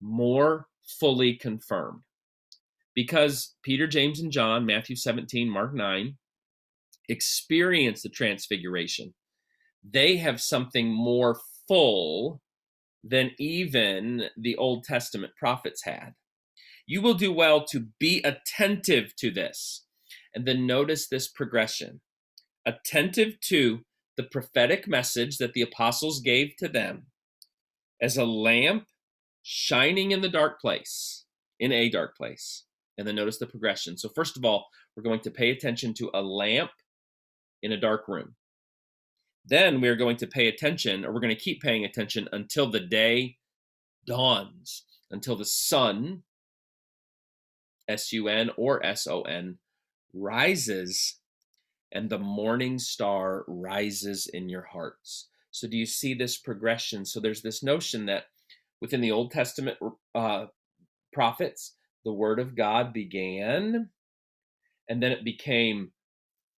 more 0.00 0.66
fully 1.00 1.34
confirmed. 1.34 2.02
Because 2.94 3.54
Peter, 3.62 3.86
James, 3.86 4.20
and 4.20 4.30
John, 4.30 4.66
Matthew 4.66 4.96
17, 4.96 5.48
Mark 5.48 5.74
9, 5.74 6.16
experience 7.08 8.02
the 8.02 8.08
transfiguration. 8.08 9.14
They 9.82 10.16
have 10.18 10.40
something 10.40 10.88
more 10.88 11.38
full 11.66 12.40
than 13.06 13.32
even 13.38 14.30
the 14.36 14.56
Old 14.56 14.84
Testament 14.84 15.34
prophets 15.36 15.84
had. 15.84 16.14
You 16.86 17.02
will 17.02 17.14
do 17.14 17.32
well 17.32 17.64
to 17.66 17.88
be 17.98 18.22
attentive 18.22 19.14
to 19.16 19.30
this. 19.30 19.86
And 20.34 20.46
then 20.46 20.66
notice 20.66 21.06
this 21.06 21.28
progression 21.28 22.00
attentive 22.66 23.38
to 23.40 23.80
the 24.16 24.22
prophetic 24.22 24.88
message 24.88 25.38
that 25.38 25.52
the 25.52 25.62
apostles 25.62 26.20
gave 26.20 26.56
to 26.56 26.68
them 26.68 27.06
as 28.00 28.16
a 28.16 28.24
lamp 28.24 28.86
shining 29.42 30.10
in 30.10 30.20
the 30.20 30.28
dark 30.28 30.60
place, 30.60 31.26
in 31.60 31.72
a 31.72 31.90
dark 31.90 32.16
place. 32.16 32.64
And 32.96 33.06
then 33.06 33.16
notice 33.16 33.38
the 33.38 33.46
progression. 33.46 33.98
So, 33.98 34.08
first 34.08 34.36
of 34.36 34.44
all, 34.44 34.66
we're 34.96 35.02
going 35.02 35.20
to 35.20 35.30
pay 35.30 35.50
attention 35.50 35.94
to 35.94 36.10
a 36.14 36.22
lamp 36.22 36.70
in 37.62 37.72
a 37.72 37.80
dark 37.80 38.06
room. 38.06 38.36
Then 39.44 39.80
we're 39.80 39.96
going 39.96 40.16
to 40.18 40.26
pay 40.26 40.48
attention, 40.48 41.04
or 41.04 41.12
we're 41.12 41.20
going 41.20 41.34
to 41.34 41.40
keep 41.40 41.60
paying 41.60 41.84
attention 41.84 42.28
until 42.32 42.70
the 42.70 42.80
day 42.80 43.36
dawns, 44.06 44.84
until 45.10 45.36
the 45.36 45.44
sun, 45.44 46.22
S 47.88 48.12
U 48.12 48.28
N 48.28 48.50
or 48.56 48.84
S 48.84 49.06
O 49.06 49.22
N, 49.22 49.58
rises 50.14 51.18
and 51.92 52.10
the 52.10 52.18
morning 52.18 52.78
star 52.78 53.44
rises 53.46 54.26
in 54.26 54.48
your 54.48 54.62
hearts. 54.62 55.28
So, 55.50 55.68
do 55.68 55.76
you 55.76 55.86
see 55.86 56.14
this 56.14 56.38
progression? 56.38 57.04
So, 57.04 57.20
there's 57.20 57.42
this 57.42 57.62
notion 57.62 58.06
that 58.06 58.24
within 58.80 59.00
the 59.00 59.12
Old 59.12 59.30
Testament 59.30 59.78
uh, 60.14 60.46
prophets, 61.12 61.74
the 62.04 62.12
word 62.12 62.38
of 62.38 62.56
God 62.56 62.92
began 62.92 63.90
and 64.88 65.02
then 65.02 65.12
it 65.12 65.24
became 65.24 65.92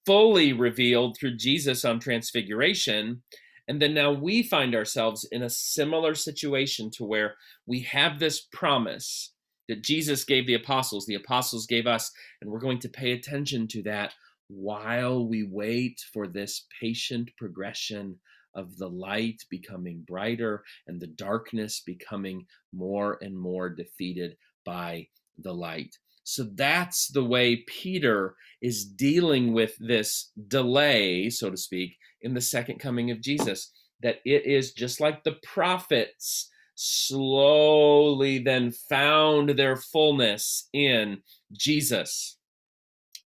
fully 0.07 0.53
revealed 0.53 1.17
through 1.17 1.37
Jesus 1.37 1.85
on 1.85 1.99
Transfiguration. 1.99 3.23
And 3.69 3.83
then 3.83 3.93
now 3.93 4.13
we 4.13 4.45
find 4.45 4.75
ourselves 4.75 5.27
in 5.33 5.43
a 5.43 5.51
similar 5.51 6.15
situation 6.15 6.91
to 6.93 7.05
where 7.05 7.35
we 7.67 7.81
have 7.81 8.19
this 8.19 8.47
promise 8.53 9.33
that 9.69 9.83
Jesus 9.83 10.25
gave 10.25 10.47
the 10.47 10.55
apostles, 10.55 11.07
the 11.07 11.17
apostles 11.17 11.67
gave 11.67 11.89
us, 11.89 12.13
and 12.41 12.49
we're 12.49 12.61
going 12.61 12.79
to 12.79 12.89
pay 12.89 13.13
attention 13.13 13.67
to 13.69 13.83
that 13.83 14.15
while 14.49 15.27
we 15.27 15.43
wait 15.43 16.01
for 16.13 16.29
this 16.29 16.67
patient 16.81 17.31
progression 17.37 18.17
of 18.55 18.77
the 18.79 18.89
light 18.89 19.43
becoming 19.51 20.05
brighter 20.07 20.63
and 20.87 21.01
the 21.01 21.09
darkness 21.09 21.83
becoming 21.85 22.47
more 22.73 23.19
and 23.21 23.37
more 23.37 23.69
defeated 23.69 24.37
by 24.65 25.07
the 25.43 25.53
light. 25.53 25.97
So 26.29 26.43
that's 26.57 27.07
the 27.07 27.23
way 27.23 27.63
Peter 27.69 28.35
is 28.61 28.85
dealing 28.85 29.53
with 29.53 29.77
this 29.79 30.33
delay, 30.49 31.31
so 31.31 31.51
to 31.51 31.57
speak, 31.57 31.97
in 32.21 32.35
the 32.35 32.41
second 32.41 32.81
coming 32.81 33.13
of 33.13 33.21
Jesus. 33.21 33.71
That 34.03 34.17
it 34.25 34.45
is 34.45 34.73
just 34.73 35.01
like 35.01 35.23
the 35.23 35.37
prophets 35.45 36.51
slowly 36.75 38.41
then 38.41 38.73
found 38.73 39.51
their 39.51 39.77
fullness 39.77 40.69
in 40.73 41.23
Jesus 41.53 42.39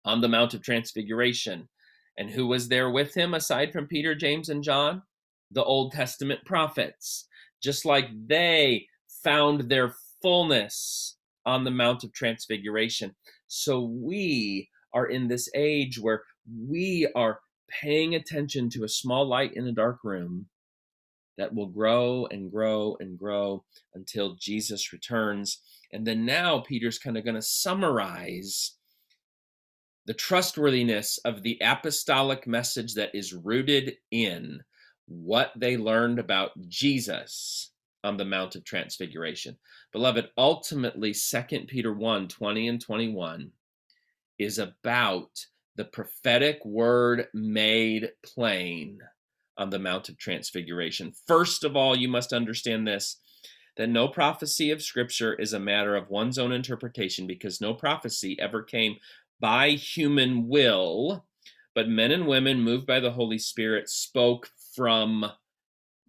on 0.05 0.21
the 0.21 0.29
Mount 0.29 0.53
of 0.53 0.63
Transfiguration. 0.63 1.71
And 2.19 2.29
who 2.29 2.47
was 2.47 2.69
there 2.69 2.91
with 2.91 3.15
him 3.15 3.33
aside 3.33 3.73
from 3.73 3.87
Peter, 3.87 4.15
James, 4.15 4.51
and 4.51 4.63
John? 4.63 5.01
The 5.51 5.65
Old 5.65 5.93
Testament 5.93 6.45
prophets. 6.45 7.27
Just 7.63 7.87
like 7.87 8.11
they 8.27 8.89
found 9.25 9.71
their 9.71 9.95
fullness 10.21 11.17
on 11.51 11.65
the 11.65 11.71
Mount 11.71 12.05
of 12.05 12.13
Transfiguration. 12.13 13.15
So 13.49 13.81
we 13.83 14.69
are 14.95 15.07
in 15.07 15.27
this 15.29 15.51
age 15.55 15.99
where 15.99 16.23
we 16.69 17.11
are 17.15 17.41
paying 17.69 18.15
attention 18.15 18.71
to 18.71 18.85
a 18.85 18.89
small 18.89 19.27
light 19.27 19.55
in 19.55 19.67
a 19.67 19.73
dark 19.73 19.99
room 20.05 20.47
that 21.37 21.55
will 21.55 21.67
grow 21.67 22.27
and 22.31 22.51
grow 22.51 22.97
and 23.01 23.19
grow 23.19 23.65
until 23.95 24.37
Jesus 24.37 24.93
returns. 24.93 25.59
And 25.93 26.07
then 26.07 26.25
now 26.25 26.61
Peter's 26.61 26.99
kind 26.99 27.17
of 27.19 27.25
going 27.25 27.35
to 27.35 27.43
summarize 27.43 28.77
the 30.07 30.15
trustworthiness 30.15 31.19
of 31.25 31.43
the 31.43 31.59
apostolic 31.61 32.47
message 32.47 32.95
that 32.95 33.15
is 33.15 33.35
rooted 33.35 33.95
in 34.11 34.61
what 35.07 35.53
they 35.57 35.77
learned 35.77 36.19
about 36.19 36.51
Jesus 36.69 37.73
on 38.05 38.17
the 38.17 38.25
Mount 38.25 38.57
of 38.57 38.65
Transfiguration. 38.65 39.57
Beloved, 39.93 40.31
ultimately, 40.37 41.13
2 41.13 41.43
Peter 41.67 41.93
1 41.93 42.29
20 42.29 42.69
and 42.69 42.81
21 42.81 43.51
is 44.39 44.59
about 44.59 45.31
the 45.77 45.85
prophetic 45.85 46.65
word 46.65 47.29
made 47.35 48.11
plain 48.25 48.99
on 49.57 49.71
the 49.71 49.79
Mount 49.79 50.09
of 50.09 50.19
Transfiguration. 50.19 51.13
First 51.27 51.65
of 51.65 51.77
all, 51.77 51.97
you 51.97 52.09
must 52.09 52.33
understand 52.33 52.87
this 52.87 53.19
that 53.77 53.89
no 53.89 54.09
prophecy 54.09 54.71
of 54.71 54.83
Scripture 54.83 55.35
is 55.35 55.53
a 55.53 55.61
matter 55.61 55.97
of 55.97 56.11
one's 56.11 56.39
own 56.39 56.53
interpretation 56.53 57.27
because 57.27 57.61
no 57.61 57.73
prophecy 57.73 58.39
ever 58.41 58.63
came 58.63 58.97
by 59.41 59.71
human 59.71 60.49
will, 60.49 61.25
but 61.75 61.89
men 61.89 62.11
and 62.11 62.27
women 62.27 62.61
moved 62.61 62.87
by 62.87 63.01
the 63.01 63.13
Holy 63.13 63.39
Spirit 63.39 63.89
spoke 63.89 64.51
from 64.75 65.25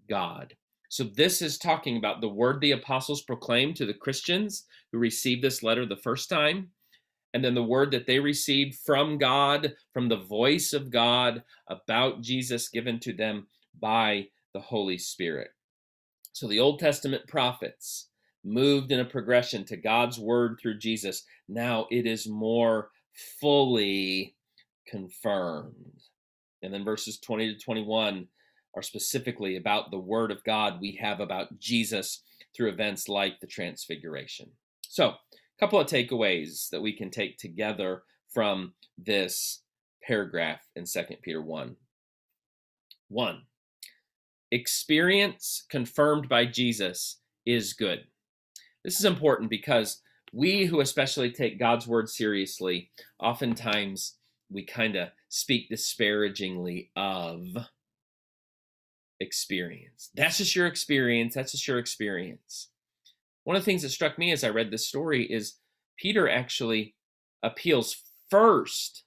God. 0.09 0.55
So, 0.91 1.05
this 1.05 1.41
is 1.41 1.57
talking 1.57 1.95
about 1.95 2.19
the 2.19 2.27
word 2.27 2.59
the 2.59 2.71
apostles 2.71 3.21
proclaimed 3.21 3.77
to 3.77 3.85
the 3.85 3.93
Christians 3.93 4.65
who 4.91 4.97
received 4.97 5.41
this 5.41 5.63
letter 5.63 5.85
the 5.85 5.95
first 5.95 6.27
time 6.27 6.67
and 7.33 7.41
then 7.41 7.55
the 7.55 7.63
word 7.63 7.91
that 7.91 8.05
they 8.05 8.19
received 8.19 8.75
from 8.75 9.17
God, 9.17 9.73
from 9.93 10.09
the 10.09 10.17
voice 10.17 10.73
of 10.73 10.91
God 10.91 11.43
about 11.69 12.19
Jesus 12.19 12.67
given 12.67 12.99
to 12.99 13.13
them 13.13 13.47
by 13.79 14.27
the 14.53 14.59
Holy 14.59 14.97
Spirit. 14.97 15.51
So 16.33 16.45
the 16.45 16.59
Old 16.59 16.79
Testament 16.79 17.25
prophets 17.25 18.09
moved 18.43 18.91
in 18.91 18.99
a 18.99 19.05
progression 19.05 19.63
to 19.67 19.77
God's 19.77 20.19
word 20.19 20.59
through 20.61 20.79
Jesus. 20.79 21.23
Now 21.47 21.87
it 21.89 22.05
is 22.05 22.27
more 22.27 22.89
fully 23.39 24.35
confirmed. 24.85 26.01
And 26.61 26.73
then 26.73 26.83
verses 26.83 27.17
20 27.17 27.53
to 27.53 27.59
21 27.61 28.27
are 28.75 28.81
specifically 28.81 29.57
about 29.57 29.91
the 29.91 29.99
word 29.99 30.31
of 30.31 30.43
God 30.43 30.79
we 30.79 30.97
have 31.01 31.19
about 31.19 31.59
Jesus 31.59 32.23
through 32.55 32.69
events 32.69 33.07
like 33.07 33.39
the 33.39 33.47
Transfiguration. 33.47 34.49
So, 34.87 35.09
a 35.09 35.15
couple 35.59 35.79
of 35.79 35.87
takeaways 35.87 36.69
that 36.69 36.81
we 36.81 36.93
can 36.93 37.09
take 37.09 37.37
together 37.37 38.03
from 38.29 38.73
this 38.97 39.61
paragraph 40.03 40.61
in 40.75 40.85
2 40.85 41.01
Peter 41.21 41.41
1. 41.41 41.75
1. 43.09 43.41
Experience 44.51 45.65
confirmed 45.69 46.27
by 46.27 46.45
Jesus 46.45 47.17
is 47.45 47.73
good. 47.73 48.05
This 48.83 48.99
is 48.99 49.05
important 49.05 49.49
because 49.49 50.01
we 50.33 50.65
who 50.65 50.79
especially 50.79 51.31
take 51.31 51.59
God's 51.59 51.87
word 51.87 52.09
seriously, 52.09 52.89
oftentimes 53.19 54.15
we 54.49 54.65
kind 54.65 54.95
of 54.95 55.09
speak 55.29 55.69
disparagingly 55.69 56.91
of 56.95 57.43
experience. 59.21 60.09
That's 60.15 60.37
just 60.37 60.55
your 60.55 60.67
experience. 60.67 61.35
That's 61.35 61.51
just 61.51 61.67
your 61.67 61.77
experience. 61.77 62.69
One 63.43 63.55
of 63.55 63.61
the 63.61 63.65
things 63.65 63.81
that 63.83 63.89
struck 63.89 64.17
me 64.17 64.31
as 64.31 64.43
I 64.43 64.49
read 64.49 64.71
this 64.71 64.87
story 64.87 65.23
is 65.25 65.57
Peter 65.97 66.29
actually 66.29 66.95
appeals 67.43 67.95
first 68.29 69.03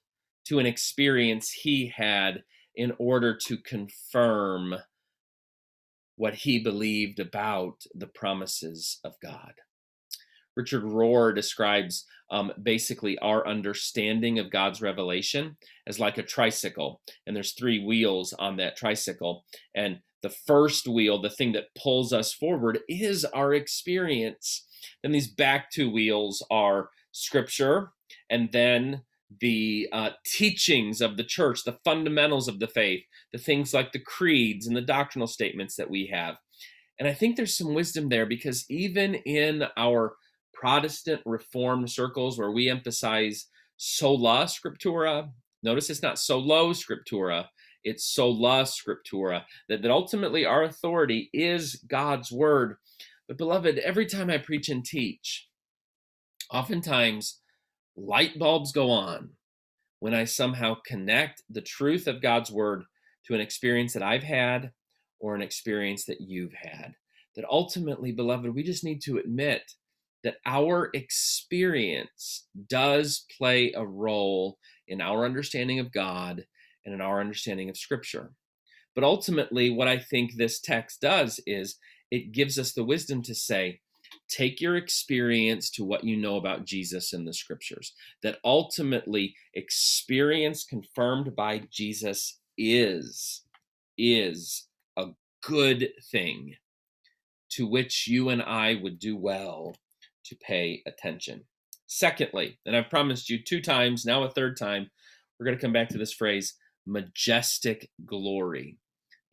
to 0.47 0.59
an 0.59 0.65
experience 0.65 1.51
he 1.51 1.93
had 1.95 2.43
in 2.75 2.93
order 2.99 3.35
to 3.47 3.57
confirm 3.57 4.75
what 6.17 6.33
he 6.33 6.59
believed 6.59 7.19
about 7.19 7.83
the 7.93 8.07
promises 8.07 8.99
of 9.03 9.13
God. 9.21 9.53
Richard 10.55 10.83
Rohr 10.83 11.33
describes 11.33 12.05
um, 12.31 12.51
basically 12.61 13.17
our 13.19 13.47
understanding 13.47 14.39
of 14.39 14.51
God's 14.51 14.81
revelation 14.81 15.57
as 15.87 15.99
like 15.99 16.17
a 16.17 16.23
tricycle, 16.23 17.01
and 17.25 17.35
there's 17.35 17.53
three 17.53 17.83
wheels 17.83 18.33
on 18.33 18.57
that 18.57 18.75
tricycle, 18.75 19.45
and 19.75 19.99
the 20.23 20.29
first 20.29 20.87
wheel, 20.87 21.21
the 21.21 21.29
thing 21.29 21.51
that 21.51 21.75
pulls 21.77 22.11
us 22.11 22.33
forward, 22.33 22.79
is 22.89 23.25
our 23.25 23.53
experience. 23.53 24.65
Then 25.03 25.11
these 25.11 25.27
back 25.27 25.69
two 25.69 25.91
wheels 25.91 26.43
are 26.49 26.89
Scripture, 27.11 27.91
and 28.29 28.51
then 28.51 29.01
the 29.39 29.87
uh, 29.91 30.09
teachings 30.25 31.01
of 31.01 31.17
the 31.17 31.23
church, 31.23 31.63
the 31.63 31.77
fundamentals 31.83 32.47
of 32.47 32.59
the 32.59 32.67
faith, 32.67 33.03
the 33.33 33.37
things 33.37 33.73
like 33.73 33.91
the 33.91 33.99
creeds 33.99 34.65
and 34.67 34.75
the 34.75 34.81
doctrinal 34.81 35.27
statements 35.27 35.75
that 35.75 35.89
we 35.89 36.07
have. 36.07 36.35
And 36.99 37.07
I 37.07 37.13
think 37.13 37.35
there's 37.35 37.57
some 37.57 37.73
wisdom 37.73 38.09
there 38.09 38.25
because 38.25 38.65
even 38.69 39.15
in 39.15 39.65
our 39.77 40.15
Protestant 40.55 41.21
reform 41.25 41.87
circles 41.87 42.39
where 42.39 42.51
we 42.51 42.69
emphasize 42.69 43.47
sola 43.77 44.45
scriptura, 44.45 45.29
notice 45.61 45.89
it's 45.89 46.01
not 46.01 46.17
solo 46.17 46.71
scriptura, 46.71 47.45
it's 47.83 48.05
sola 48.05 48.63
scriptura, 48.63 49.43
that, 49.69 49.81
that 49.81 49.91
ultimately 49.91 50.45
our 50.45 50.63
authority 50.63 51.29
is 51.33 51.75
God's 51.87 52.31
word. 52.31 52.77
But 53.27 53.37
beloved, 53.37 53.77
every 53.79 54.05
time 54.05 54.29
I 54.29 54.37
preach 54.37 54.69
and 54.69 54.83
teach, 54.83 55.47
oftentimes 56.51 57.41
light 57.95 58.39
bulbs 58.39 58.71
go 58.71 58.89
on 58.89 59.31
when 59.99 60.13
I 60.13 60.25
somehow 60.25 60.77
connect 60.85 61.43
the 61.49 61.61
truth 61.61 62.07
of 62.07 62.21
God's 62.21 62.51
word 62.51 62.83
to 63.25 63.33
an 63.33 63.41
experience 63.41 63.93
that 63.93 64.03
I've 64.03 64.23
had 64.23 64.71
or 65.19 65.35
an 65.35 65.41
experience 65.41 66.05
that 66.05 66.21
you've 66.21 66.53
had. 66.53 66.93
That 67.35 67.45
ultimately, 67.49 68.11
beloved, 68.11 68.53
we 68.53 68.63
just 68.63 68.83
need 68.83 69.01
to 69.03 69.17
admit 69.17 69.63
that 70.25 70.37
our 70.45 70.89
experience 70.93 72.47
does 72.67 73.25
play 73.37 73.71
a 73.73 73.85
role 73.85 74.57
in 74.87 74.99
our 74.99 75.23
understanding 75.23 75.79
of 75.79 75.93
God 75.93 76.45
and 76.83 76.95
in 76.95 76.99
our 76.99 77.21
understanding 77.21 77.69
of 77.69 77.77
Scripture. 77.77 78.31
But 78.95 79.03
ultimately, 79.03 79.69
what 79.69 79.87
I 79.87 79.99
think 79.99 80.33
this 80.33 80.59
text 80.59 80.99
does 80.99 81.39
is 81.45 81.77
it 82.09 82.31
gives 82.31 82.57
us 82.57 82.73
the 82.73 82.83
wisdom 82.83 83.21
to 83.21 83.35
say, 83.35 83.81
take 84.27 84.59
your 84.59 84.75
experience 84.75 85.69
to 85.71 85.83
what 85.85 86.03
you 86.03 86.17
know 86.17 86.37
about 86.37 86.65
Jesus 86.65 87.13
in 87.13 87.25
the 87.25 87.33
scriptures. 87.33 87.93
That 88.23 88.39
ultimately, 88.43 89.35
experience 89.53 90.63
confirmed 90.63 91.35
by 91.35 91.63
Jesus 91.71 92.39
is 92.57 93.43
is 93.97 94.67
a 94.97 95.07
good 95.43 95.89
thing 96.11 96.55
to 97.51 97.67
which 97.67 98.07
you 98.07 98.29
and 98.29 98.41
I 98.41 98.75
would 98.81 98.97
do 98.97 99.15
well 99.15 99.75
to 100.25 100.35
pay 100.35 100.81
attention. 100.85 101.43
Secondly, 101.87 102.59
and 102.65 102.75
I've 102.75 102.89
promised 102.89 103.29
you 103.29 103.41
two 103.41 103.61
times, 103.61 104.05
now 104.05 104.23
a 104.23 104.29
third 104.29 104.57
time, 104.57 104.89
we're 105.39 105.45
going 105.45 105.57
to 105.57 105.61
come 105.61 105.73
back 105.73 105.89
to 105.89 105.97
this 105.97 106.13
phrase 106.13 106.55
majestic 106.85 107.89
glory. 108.05 108.77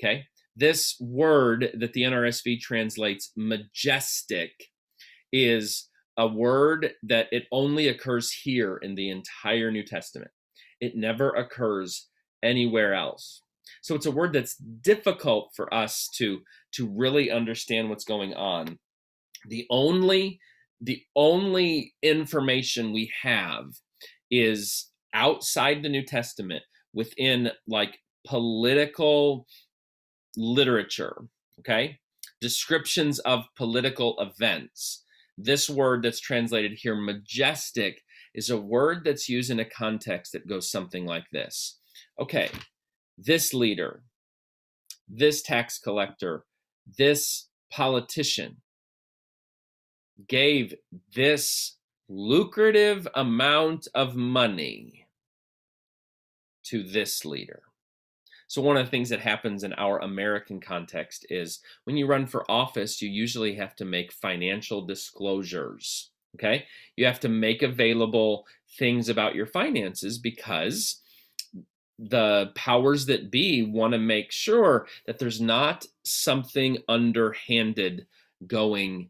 Okay? 0.00 0.24
This 0.54 0.96
word 1.00 1.70
that 1.74 1.92
the 1.92 2.02
NRSV 2.02 2.60
translates 2.60 3.32
majestic 3.36 4.52
is 5.32 5.88
a 6.18 6.26
word 6.26 6.92
that 7.02 7.28
it 7.32 7.44
only 7.50 7.88
occurs 7.88 8.30
here 8.30 8.76
in 8.76 8.94
the 8.94 9.08
entire 9.08 9.70
New 9.70 9.82
Testament. 9.82 10.30
It 10.80 10.96
never 10.96 11.30
occurs 11.30 12.08
anywhere 12.42 12.92
else. 12.92 13.40
So 13.80 13.94
it's 13.94 14.06
a 14.06 14.10
word 14.10 14.32
that's 14.32 14.56
difficult 14.56 15.50
for 15.56 15.72
us 15.72 16.08
to 16.16 16.40
to 16.72 16.86
really 16.86 17.30
understand 17.30 17.88
what's 17.88 18.04
going 18.04 18.34
on. 18.34 18.78
The 19.48 19.66
only 19.70 20.40
the 20.82 21.02
only 21.16 21.94
information 22.02 22.92
we 22.92 23.10
have 23.22 23.66
is 24.30 24.90
outside 25.14 25.82
the 25.82 25.88
New 25.88 26.04
Testament 26.04 26.62
within 26.92 27.50
like 27.66 27.98
political 28.26 29.46
literature, 30.36 31.22
okay? 31.60 31.98
Descriptions 32.40 33.18
of 33.20 33.44
political 33.56 34.18
events 34.20 35.02
this 35.38 35.68
word 35.68 36.02
that's 36.02 36.20
translated 36.20 36.78
here, 36.78 36.94
majestic, 36.94 38.02
is 38.34 38.50
a 38.50 38.60
word 38.60 39.04
that's 39.04 39.28
used 39.28 39.50
in 39.50 39.60
a 39.60 39.64
context 39.64 40.32
that 40.32 40.48
goes 40.48 40.70
something 40.70 41.06
like 41.06 41.26
this. 41.32 41.78
Okay, 42.20 42.50
this 43.18 43.54
leader, 43.54 44.02
this 45.08 45.42
tax 45.42 45.78
collector, 45.78 46.44
this 46.98 47.48
politician 47.70 48.61
gave 50.28 50.74
this 51.14 51.76
lucrative 52.08 53.08
amount 53.14 53.88
of 53.94 54.14
money 54.14 55.06
to 56.64 56.82
this 56.82 57.24
leader. 57.24 57.62
So, 58.48 58.60
one 58.60 58.76
of 58.76 58.84
the 58.84 58.90
things 58.90 59.08
that 59.08 59.20
happens 59.20 59.64
in 59.64 59.72
our 59.74 59.98
American 60.00 60.60
context 60.60 61.24
is 61.30 61.60
when 61.84 61.96
you 61.96 62.06
run 62.06 62.26
for 62.26 62.50
office, 62.50 63.00
you 63.00 63.08
usually 63.08 63.54
have 63.54 63.74
to 63.76 63.84
make 63.84 64.12
financial 64.12 64.84
disclosures. 64.84 66.10
Okay. 66.36 66.66
You 66.96 67.06
have 67.06 67.20
to 67.20 67.28
make 67.28 67.62
available 67.62 68.46
things 68.78 69.08
about 69.08 69.34
your 69.34 69.46
finances 69.46 70.18
because 70.18 71.00
the 71.98 72.50
powers 72.54 73.06
that 73.06 73.30
be 73.30 73.62
want 73.62 73.92
to 73.92 73.98
make 73.98 74.32
sure 74.32 74.86
that 75.06 75.18
there's 75.18 75.40
not 75.40 75.86
something 76.04 76.78
underhanded 76.88 78.06
going 78.46 79.08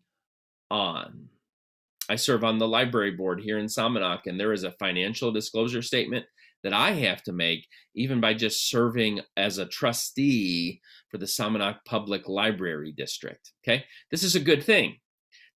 on. 0.73 1.29
I 2.09 2.17
serve 2.17 2.43
on 2.43 2.59
the 2.59 2.67
library 2.67 3.13
board 3.13 3.41
here 3.41 3.59
in 3.59 3.67
Somonauk, 3.67 4.23
and 4.27 4.41
there 4.41 4.53
is 4.53 4.65
a 4.65 4.73
financial 4.73 5.31
disclosure 5.31 5.83
statement 5.83 6.25
that 6.65 6.73
I 6.73 6.93
have 6.93 7.23
to 7.25 7.33
make, 7.33 7.67
even 7.95 8.21
by 8.21 8.35
just 8.35 8.69
serving 8.69 9.21
as 9.37 9.59
a 9.59 9.67
trustee 9.67 10.81
for 11.11 11.19
the 11.19 11.27
Somonauk 11.27 11.79
Public 11.85 12.29
Library 12.29 12.93
District. 12.97 13.53
Okay, 13.63 13.85
this 14.11 14.23
is 14.23 14.35
a 14.35 14.41
good 14.41 14.65
thing. 14.65 14.97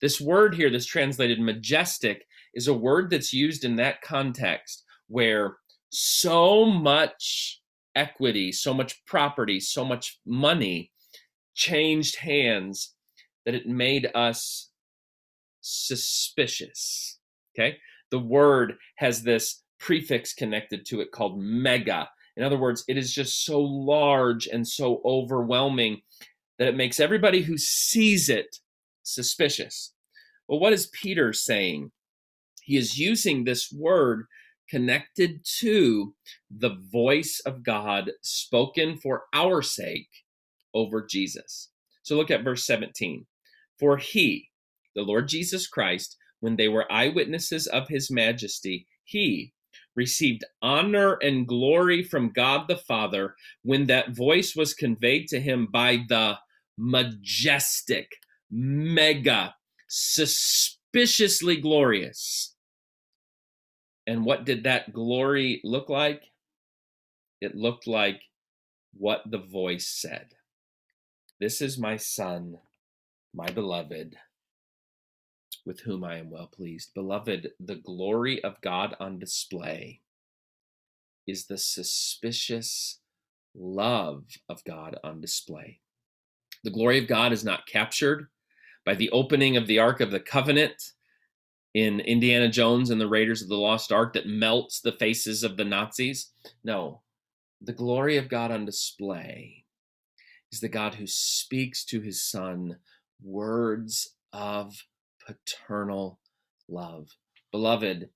This 0.02 0.20
word 0.20 0.54
here 0.54 0.70
that's 0.70 0.86
translated 0.86 1.40
majestic 1.40 2.26
is 2.54 2.68
a 2.68 2.74
word 2.74 3.10
that's 3.10 3.34
used 3.34 3.64
in 3.64 3.78
that 3.78 4.02
context 4.02 4.84
where 5.08 5.58
so 5.90 6.66
much 6.66 7.62
equity, 7.96 8.52
so 8.52 8.74
much 8.74 9.04
property, 9.06 9.60
so 9.60 9.86
much 9.86 10.20
money 10.26 10.92
changed 11.54 12.18
hands 12.18 12.94
that 13.46 13.56
it 13.56 13.68
made 13.68 14.10
us 14.14 14.72
suspicious. 15.66 17.20
Okay, 17.58 17.78
the 18.12 18.20
word 18.20 18.76
has 18.96 19.24
this 19.24 19.64
prefix 19.80 20.34
connected 20.34 20.86
to 20.88 21.02
it 21.02 21.12
called 21.12 21.40
mega. 21.40 22.10
In 22.38 22.44
other 22.44 22.58
words, 22.58 22.84
it 22.88 22.98
is 22.98 23.14
just 23.14 23.46
so 23.46 23.60
large 23.62 24.48
and 24.48 24.68
so 24.68 25.02
overwhelming 25.06 26.02
that 26.60 26.68
it 26.68 26.76
makes 26.76 27.00
everybody 27.00 27.42
who 27.42 27.58
sees 27.58 28.30
it 28.30 28.58
suspicious. 29.04 29.94
Well, 30.48 30.60
what 30.60 30.74
is 30.74 30.88
Peter 30.88 31.34
saying? 31.34 31.92
He 32.62 32.78
is 32.78 32.98
using 32.98 33.44
this 33.44 33.72
word 33.72 34.26
connected 34.70 35.46
to 35.60 36.14
the 36.50 36.78
voice 36.92 37.42
of 37.46 37.64
God 37.64 38.12
spoken 38.22 38.98
for 38.98 39.24
our 39.34 39.62
sake 39.62 40.10
over 40.74 41.06
Jesus. 41.06 41.70
So 42.04 42.16
look 42.16 42.32
at 42.32 42.44
verse 42.44 42.66
17. 42.66 43.26
For 43.80 43.98
he, 43.98 44.50
the 44.96 45.04
Lord 45.04 45.28
Jesus 45.28 45.68
Christ, 45.68 46.18
when 46.40 46.56
they 46.56 46.68
were 46.68 46.92
eyewitnesses 46.92 47.68
of 47.68 47.88
his 47.88 48.12
majesty, 48.12 48.88
he, 49.04 49.54
received 49.96 50.44
honor 50.62 51.14
and 51.22 51.48
glory 51.48 52.04
from 52.04 52.30
God 52.30 52.68
the 52.68 52.78
Father 52.78 53.36
when 53.64 53.88
that 53.88 54.16
voice 54.16 54.56
was 54.56 54.74
conveyed 54.74 55.28
to 55.30 55.40
him 55.40 55.68
by 55.72 56.04
the 56.10 56.38
majestic, 56.78 58.12
mega, 58.52 59.56
suspiciously 59.88 61.58
glorious. 61.58 62.56
And 64.08 64.26
what 64.26 64.46
did 64.46 64.64
that 64.66 64.94
glory 64.94 65.62
look 65.64 65.90
like? 65.90 66.24
It 67.42 67.56
looked 67.56 67.88
like 67.88 68.22
what 68.94 69.24
the 69.30 69.40
voice 69.40 69.88
said 69.88 70.28
This 71.40 71.62
is 71.62 71.78
my 71.78 71.98
son, 71.98 72.58
my 73.34 73.48
beloved 73.48 74.16
with 75.66 75.80
whom 75.80 76.04
I 76.04 76.18
am 76.18 76.30
well 76.30 76.48
pleased. 76.48 76.94
Beloved, 76.94 77.52
the 77.60 77.76
glory 77.76 78.44
of 78.44 78.62
God 78.62 78.96
on 79.00 79.20
display 79.20 80.02
is 81.28 81.46
the 81.46 81.58
suspicious 81.58 83.00
love 83.56 84.26
of 84.50 84.64
God 84.64 84.98
on 85.04 85.22
display. 85.22 85.80
The 86.64 86.72
glory 86.72 87.00
of 87.00 87.08
God 87.08 87.32
is 87.32 87.44
not 87.44 87.68
captured 87.68 88.28
by 88.86 88.96
the 88.96 89.10
opening 89.12 89.58
of 89.58 89.68
the 89.68 89.80
Ark 89.80 90.02
of 90.02 90.12
the 90.12 90.20
Covenant 90.20 90.92
in 91.74 92.00
Indiana 92.00 92.48
Jones 92.48 92.90
and 92.90 93.02
the 93.02 93.08
Raiders 93.08 93.42
of 93.42 93.50
the 93.50 93.58
Lost 93.58 93.92
Ark 93.92 94.14
that 94.14 94.28
melts 94.28 94.82
the 94.82 94.94
faces 94.94 95.44
of 95.44 95.58
the 95.58 95.66
Nazis. 95.66 96.32
No, 96.64 97.02
the 97.62 97.74
glory 97.74 98.18
of 98.18 98.30
God 98.30 98.52
on 98.52 98.66
display 98.66 99.66
is 100.52 100.60
the 100.60 100.70
God 100.70 100.96
who 100.96 101.08
speaks 101.08 101.84
to 101.86 102.00
his 102.00 102.24
son 102.24 102.78
words 103.24 104.16
of 104.32 104.76
paternal 105.26 106.20
love. 106.68 107.18
Beloved, 107.52 108.10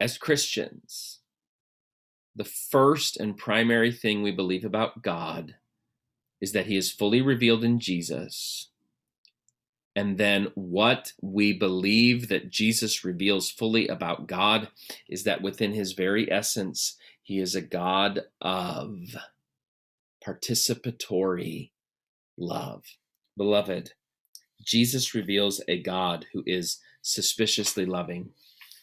as 0.00 0.18
Christians, 0.18 1.20
the 2.36 2.44
first 2.44 3.16
and 3.18 3.36
primary 3.36 3.92
thing 3.92 4.22
we 4.22 4.32
believe 4.32 4.64
about 4.64 5.02
God 5.02 5.56
is 6.40 6.52
that 6.52 6.66
he 6.66 6.76
is 6.76 6.90
fully 6.90 7.22
revealed 7.22 7.64
in 7.64 7.78
Jesus 7.78 8.68
and 9.96 10.18
then 10.18 10.48
what 10.54 11.12
we 11.22 11.52
believe 11.52 12.28
that 12.28 12.50
Jesus 12.50 13.04
reveals 13.04 13.50
fully 13.50 13.86
about 13.86 14.26
God 14.26 14.68
is 15.08 15.22
that 15.24 15.42
within 15.42 15.72
his 15.72 15.92
very 15.92 16.30
essence, 16.30 16.96
he 17.22 17.38
is 17.38 17.54
a 17.54 17.60
God 17.60 18.22
of 18.40 19.14
participatory 20.24 21.70
love. 22.36 22.84
Beloved, 23.36 23.92
Jesus 24.64 25.14
reveals 25.14 25.62
a 25.68 25.82
God 25.82 26.26
who 26.32 26.42
is 26.46 26.78
suspiciously 27.02 27.86
loving. 27.86 28.30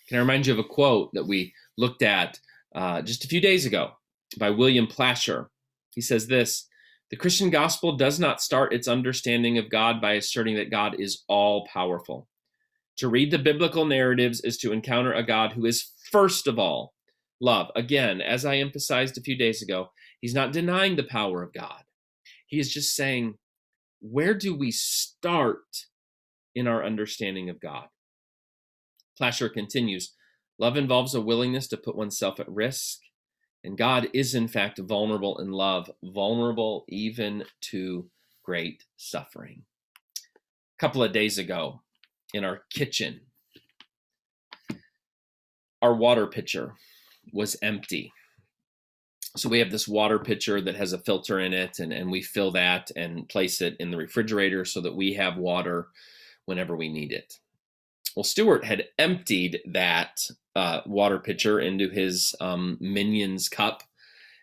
Can 0.07 0.17
I 0.17 0.21
remind 0.21 0.47
you 0.47 0.53
of 0.53 0.59
a 0.59 0.63
quote 0.63 1.13
that 1.13 1.27
we 1.27 1.53
looked 1.77 2.01
at 2.01 2.39
uh, 2.75 3.01
just 3.01 3.23
a 3.23 3.27
few 3.27 3.41
days 3.41 3.65
ago 3.65 3.91
by 4.37 4.49
William 4.49 4.87
Placher? 4.87 5.49
He 5.93 6.01
says 6.01 6.27
this 6.27 6.67
the 7.11 7.17
Christian 7.17 7.49
gospel 7.49 7.97
does 7.97 8.21
not 8.21 8.41
start 8.41 8.73
its 8.73 8.87
understanding 8.87 9.57
of 9.57 9.69
God 9.69 9.99
by 9.99 10.13
asserting 10.13 10.55
that 10.55 10.71
God 10.71 10.97
is 10.97 11.23
all 11.27 11.67
powerful. 11.67 12.29
To 12.97 13.09
read 13.09 13.31
the 13.31 13.37
biblical 13.37 13.83
narratives 13.83 14.39
is 14.41 14.57
to 14.59 14.71
encounter 14.71 15.11
a 15.11 15.21
God 15.21 15.51
who 15.51 15.65
is, 15.65 15.91
first 16.09 16.47
of 16.47 16.57
all, 16.57 16.93
love. 17.41 17.69
Again, 17.75 18.21
as 18.21 18.45
I 18.45 18.57
emphasized 18.57 19.17
a 19.17 19.21
few 19.21 19.35
days 19.35 19.61
ago, 19.61 19.91
he's 20.21 20.33
not 20.33 20.53
denying 20.53 20.95
the 20.95 21.03
power 21.03 21.43
of 21.43 21.51
God. 21.51 21.83
He 22.47 22.59
is 22.59 22.73
just 22.73 22.95
saying, 22.95 23.35
where 24.01 24.33
do 24.33 24.55
we 24.55 24.71
start 24.71 25.85
in 26.55 26.67
our 26.67 26.83
understanding 26.83 27.49
of 27.49 27.61
God? 27.61 27.87
Placher 29.17 29.49
continues 29.49 30.13
Love 30.59 30.77
involves 30.77 31.15
a 31.15 31.21
willingness 31.21 31.67
to 31.67 31.77
put 31.77 31.95
oneself 31.95 32.39
at 32.39 32.47
risk, 32.47 32.99
and 33.63 33.77
God 33.77 34.09
is, 34.13 34.35
in 34.35 34.47
fact, 34.47 34.77
vulnerable 34.79 35.39
in 35.39 35.51
love, 35.51 35.89
vulnerable 36.03 36.85
even 36.87 37.45
to 37.61 38.09
great 38.43 38.85
suffering. 38.95 39.63
A 40.17 40.79
couple 40.79 41.03
of 41.03 41.13
days 41.13 41.39
ago, 41.39 41.81
in 42.33 42.43
our 42.43 42.61
kitchen, 42.71 43.21
our 45.81 45.95
water 45.95 46.27
pitcher 46.27 46.75
was 47.33 47.57
empty. 47.63 48.13
So 49.37 49.47
we 49.47 49.59
have 49.59 49.71
this 49.71 49.87
water 49.87 50.19
pitcher 50.19 50.59
that 50.61 50.75
has 50.75 50.91
a 50.91 50.97
filter 50.99 51.39
in 51.39 51.53
it, 51.53 51.79
and, 51.79 51.93
and 51.93 52.11
we 52.11 52.21
fill 52.21 52.51
that 52.51 52.91
and 52.95 53.29
place 53.29 53.61
it 53.61 53.77
in 53.79 53.89
the 53.89 53.97
refrigerator 53.97 54.65
so 54.65 54.81
that 54.81 54.95
we 54.95 55.13
have 55.13 55.37
water 55.37 55.87
whenever 56.45 56.75
we 56.75 56.89
need 56.89 57.13
it. 57.13 57.39
Well, 58.15 58.25
Stuart 58.25 58.65
had 58.65 58.87
emptied 58.99 59.61
that 59.65 60.19
uh, 60.53 60.81
water 60.85 61.17
pitcher 61.17 61.61
into 61.61 61.89
his 61.89 62.35
um, 62.41 62.77
Minions 62.81 63.47
cup, 63.47 63.83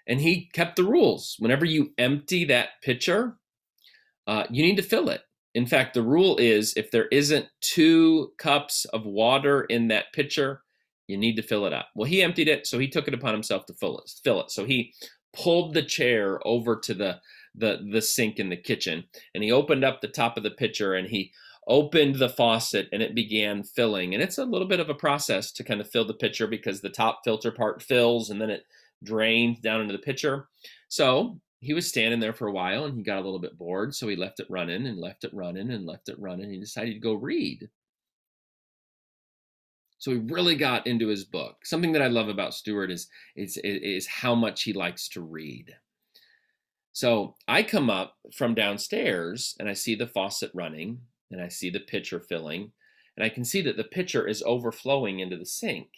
and 0.06 0.20
he 0.22 0.48
kept 0.54 0.76
the 0.76 0.84
rules. 0.84 1.36
Whenever 1.38 1.66
you 1.66 1.92
empty 1.98 2.46
that 2.46 2.80
pitcher, 2.82 3.36
uh, 4.26 4.44
you 4.50 4.62
need 4.62 4.76
to 4.76 4.82
fill 4.82 5.10
it. 5.10 5.20
In 5.54 5.66
fact, 5.66 5.92
the 5.92 6.02
rule 6.02 6.38
is 6.38 6.74
if 6.76 6.90
there 6.90 7.08
isn't 7.08 7.46
two 7.60 8.32
cups 8.38 8.86
of 8.86 9.04
water 9.04 9.62
in 9.62 9.88
that 9.88 10.12
pitcher, 10.14 10.62
you 11.08 11.16
need 11.16 11.34
to 11.36 11.42
fill 11.42 11.66
it 11.66 11.72
up. 11.72 11.88
Well, 11.96 12.08
he 12.08 12.22
emptied 12.22 12.48
it, 12.48 12.66
so 12.66 12.78
he 12.78 12.88
took 12.88 13.08
it 13.08 13.14
upon 13.14 13.32
himself 13.32 13.66
to 13.66 13.74
fill 13.74 13.98
it. 13.98 14.10
Fill 14.22 14.40
it. 14.42 14.50
So 14.50 14.64
he 14.64 14.94
pulled 15.32 15.74
the 15.74 15.82
chair 15.82 16.40
over 16.46 16.76
to 16.76 16.94
the 16.94 17.20
the 17.54 17.84
the 17.90 18.02
sink 18.02 18.38
in 18.38 18.50
the 18.50 18.56
kitchen, 18.56 19.04
and 19.34 19.42
he 19.42 19.50
opened 19.50 19.84
up 19.84 20.00
the 20.00 20.08
top 20.08 20.36
of 20.36 20.44
the 20.44 20.50
pitcher, 20.50 20.94
and 20.94 21.08
he 21.08 21.32
opened 21.68 22.16
the 22.16 22.30
faucet 22.30 22.88
and 22.92 23.02
it 23.02 23.14
began 23.14 23.62
filling. 23.62 24.14
And 24.14 24.22
it's 24.22 24.38
a 24.38 24.44
little 24.44 24.66
bit 24.66 24.80
of 24.80 24.88
a 24.88 24.94
process 24.94 25.52
to 25.52 25.62
kind 25.62 25.80
of 25.80 25.90
fill 25.90 26.06
the 26.06 26.14
pitcher 26.14 26.46
because 26.46 26.80
the 26.80 26.88
top 26.88 27.20
filter 27.24 27.52
part 27.52 27.82
fills 27.82 28.30
and 28.30 28.40
then 28.40 28.50
it 28.50 28.64
drains 29.04 29.60
down 29.60 29.82
into 29.82 29.92
the 29.92 29.98
pitcher. 29.98 30.48
So 30.88 31.38
he 31.60 31.74
was 31.74 31.86
standing 31.86 32.20
there 32.20 32.32
for 32.32 32.48
a 32.48 32.52
while 32.52 32.86
and 32.86 32.96
he 32.96 33.02
got 33.02 33.18
a 33.18 33.24
little 33.24 33.38
bit 33.38 33.58
bored. 33.58 33.94
So 33.94 34.08
he 34.08 34.16
left 34.16 34.40
it 34.40 34.46
running 34.48 34.86
and 34.86 34.98
left 34.98 35.24
it 35.24 35.34
running 35.34 35.70
and 35.70 35.84
left 35.84 36.08
it 36.08 36.18
running. 36.18 36.50
He 36.50 36.58
decided 36.58 36.94
to 36.94 37.00
go 37.00 37.14
read. 37.14 37.68
So 39.98 40.12
he 40.12 40.18
really 40.18 40.54
got 40.54 40.86
into 40.86 41.08
his 41.08 41.24
book. 41.24 41.64
Something 41.64 41.92
that 41.92 42.02
I 42.02 42.06
love 42.06 42.28
about 42.28 42.54
Stewart 42.54 42.90
is, 42.90 43.08
is, 43.36 43.56
is 43.58 44.06
how 44.06 44.34
much 44.34 44.62
he 44.62 44.72
likes 44.72 45.08
to 45.10 45.20
read. 45.20 45.76
So 46.92 47.36
I 47.46 47.62
come 47.62 47.90
up 47.90 48.16
from 48.32 48.54
downstairs 48.54 49.54
and 49.58 49.68
I 49.68 49.72
see 49.72 49.94
the 49.94 50.06
faucet 50.06 50.50
running 50.54 51.00
and 51.30 51.40
I 51.40 51.48
see 51.48 51.70
the 51.70 51.80
pitcher 51.80 52.20
filling, 52.20 52.72
and 53.16 53.24
I 53.24 53.28
can 53.28 53.44
see 53.44 53.60
that 53.62 53.76
the 53.76 53.84
pitcher 53.84 54.26
is 54.26 54.42
overflowing 54.46 55.20
into 55.20 55.36
the 55.36 55.44
sink. 55.44 55.88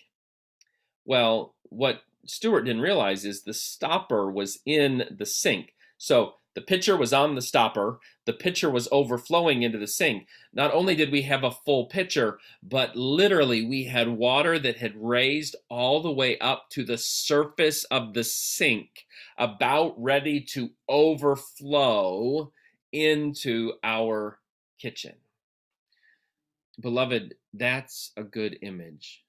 Well, 1.05 1.55
what 1.65 2.03
Stewart 2.27 2.65
didn't 2.65 2.83
realize 2.83 3.25
is 3.25 3.43
the 3.43 3.55
stopper 3.55 4.31
was 4.31 4.59
in 4.67 5.05
the 5.17 5.27
sink. 5.27 5.75
So 5.99 6.35
the 6.55 6.61
pitcher 6.61 6.97
was 6.97 7.13
on 7.13 7.35
the 7.35 7.43
stopper, 7.43 8.01
the 8.27 8.33
pitcher 8.33 8.71
was 8.71 8.89
overflowing 8.91 9.63
into 9.63 9.79
the 9.79 9.87
sink. 9.87 10.27
Not 10.53 10.75
only 10.75 10.97
did 10.97 11.13
we 11.13 11.23
have 11.23 11.45
a 11.45 11.51
full 11.51 11.87
pitcher, 11.87 12.39
but 12.63 12.97
literally 12.97 13.65
we 13.65 13.85
had 13.85 14.09
water 14.09 14.59
that 14.59 14.77
had 14.77 14.95
raised 14.97 15.55
all 15.69 16.03
the 16.03 16.11
way 16.11 16.39
up 16.39 16.69
to 16.71 16.85
the 16.85 16.99
surface 16.99 17.85
of 17.85 18.15
the 18.15 18.25
sink, 18.25 19.07
about 19.39 19.95
ready 19.97 20.41
to 20.41 20.71
overflow 20.89 22.53
into 22.93 23.75
our 23.85 24.39
kitchen. 24.79 25.15
Beloved, 26.81 27.35
that's 27.55 28.13
a 28.17 28.25
good 28.25 28.59
image 28.63 29.25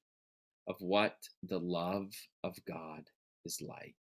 of 0.68 0.76
what 0.80 1.18
the 1.44 1.60
love 1.60 2.14
of 2.44 2.58
God 2.66 3.10
is 3.46 3.62
like. 3.62 3.96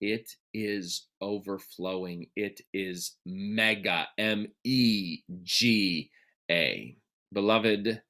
It 0.00 0.36
is 0.52 1.06
overflowing. 1.20 2.28
It 2.36 2.60
is 2.72 3.16
mega, 3.24 4.08
M 4.18 4.48
E 4.64 5.22
G 5.42 6.10
A. 6.50 6.96
Beloved, 7.32 8.02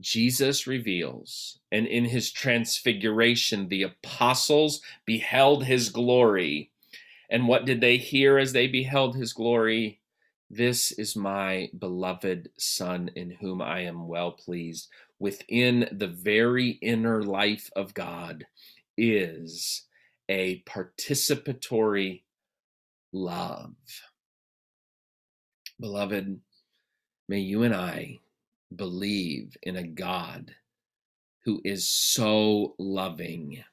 Jesus 0.00 0.66
reveals, 0.66 1.58
and 1.72 1.86
in 1.86 2.04
his 2.04 2.30
transfiguration, 2.30 3.68
the 3.68 3.82
apostles 3.82 4.80
beheld 5.04 5.64
his 5.64 5.90
glory. 5.90 6.70
And 7.30 7.48
what 7.48 7.64
did 7.64 7.80
they 7.80 7.96
hear 7.96 8.38
as 8.38 8.52
they 8.52 8.68
beheld 8.68 9.16
his 9.16 9.32
glory? 9.32 10.00
This 10.50 10.92
is 10.92 11.14
my 11.14 11.70
beloved 11.78 12.48
Son 12.58 13.10
in 13.16 13.30
whom 13.30 13.60
I 13.60 13.80
am 13.80 14.08
well 14.08 14.32
pleased. 14.32 14.88
Within 15.18 15.88
the 15.92 16.06
very 16.06 16.70
inner 16.80 17.22
life 17.22 17.70
of 17.76 17.92
God 17.92 18.46
is 18.96 19.84
a 20.28 20.62
participatory 20.62 22.22
love. 23.12 23.74
Beloved, 25.80 26.40
may 27.28 27.38
you 27.38 27.62
and 27.62 27.74
I 27.74 28.18
believe 28.74 29.56
in 29.62 29.76
a 29.76 29.86
God 29.86 30.54
who 31.44 31.60
is 31.64 31.88
so 31.88 32.74
loving, 32.78 33.64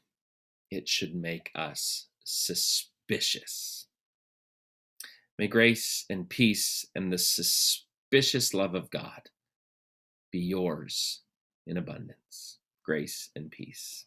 it 0.71 0.87
should 0.87 1.15
make 1.15 1.51
us 1.55 2.07
suspicious. 2.23 3.87
May 5.37 5.47
grace 5.47 6.05
and 6.09 6.29
peace 6.29 6.85
and 6.95 7.11
the 7.11 7.17
suspicious 7.17 8.53
love 8.53 8.75
of 8.75 8.89
God 8.89 9.29
be 10.31 10.39
yours 10.39 11.21
in 11.67 11.77
abundance. 11.77 12.59
Grace 12.83 13.29
and 13.35 13.51
peace. 13.51 14.05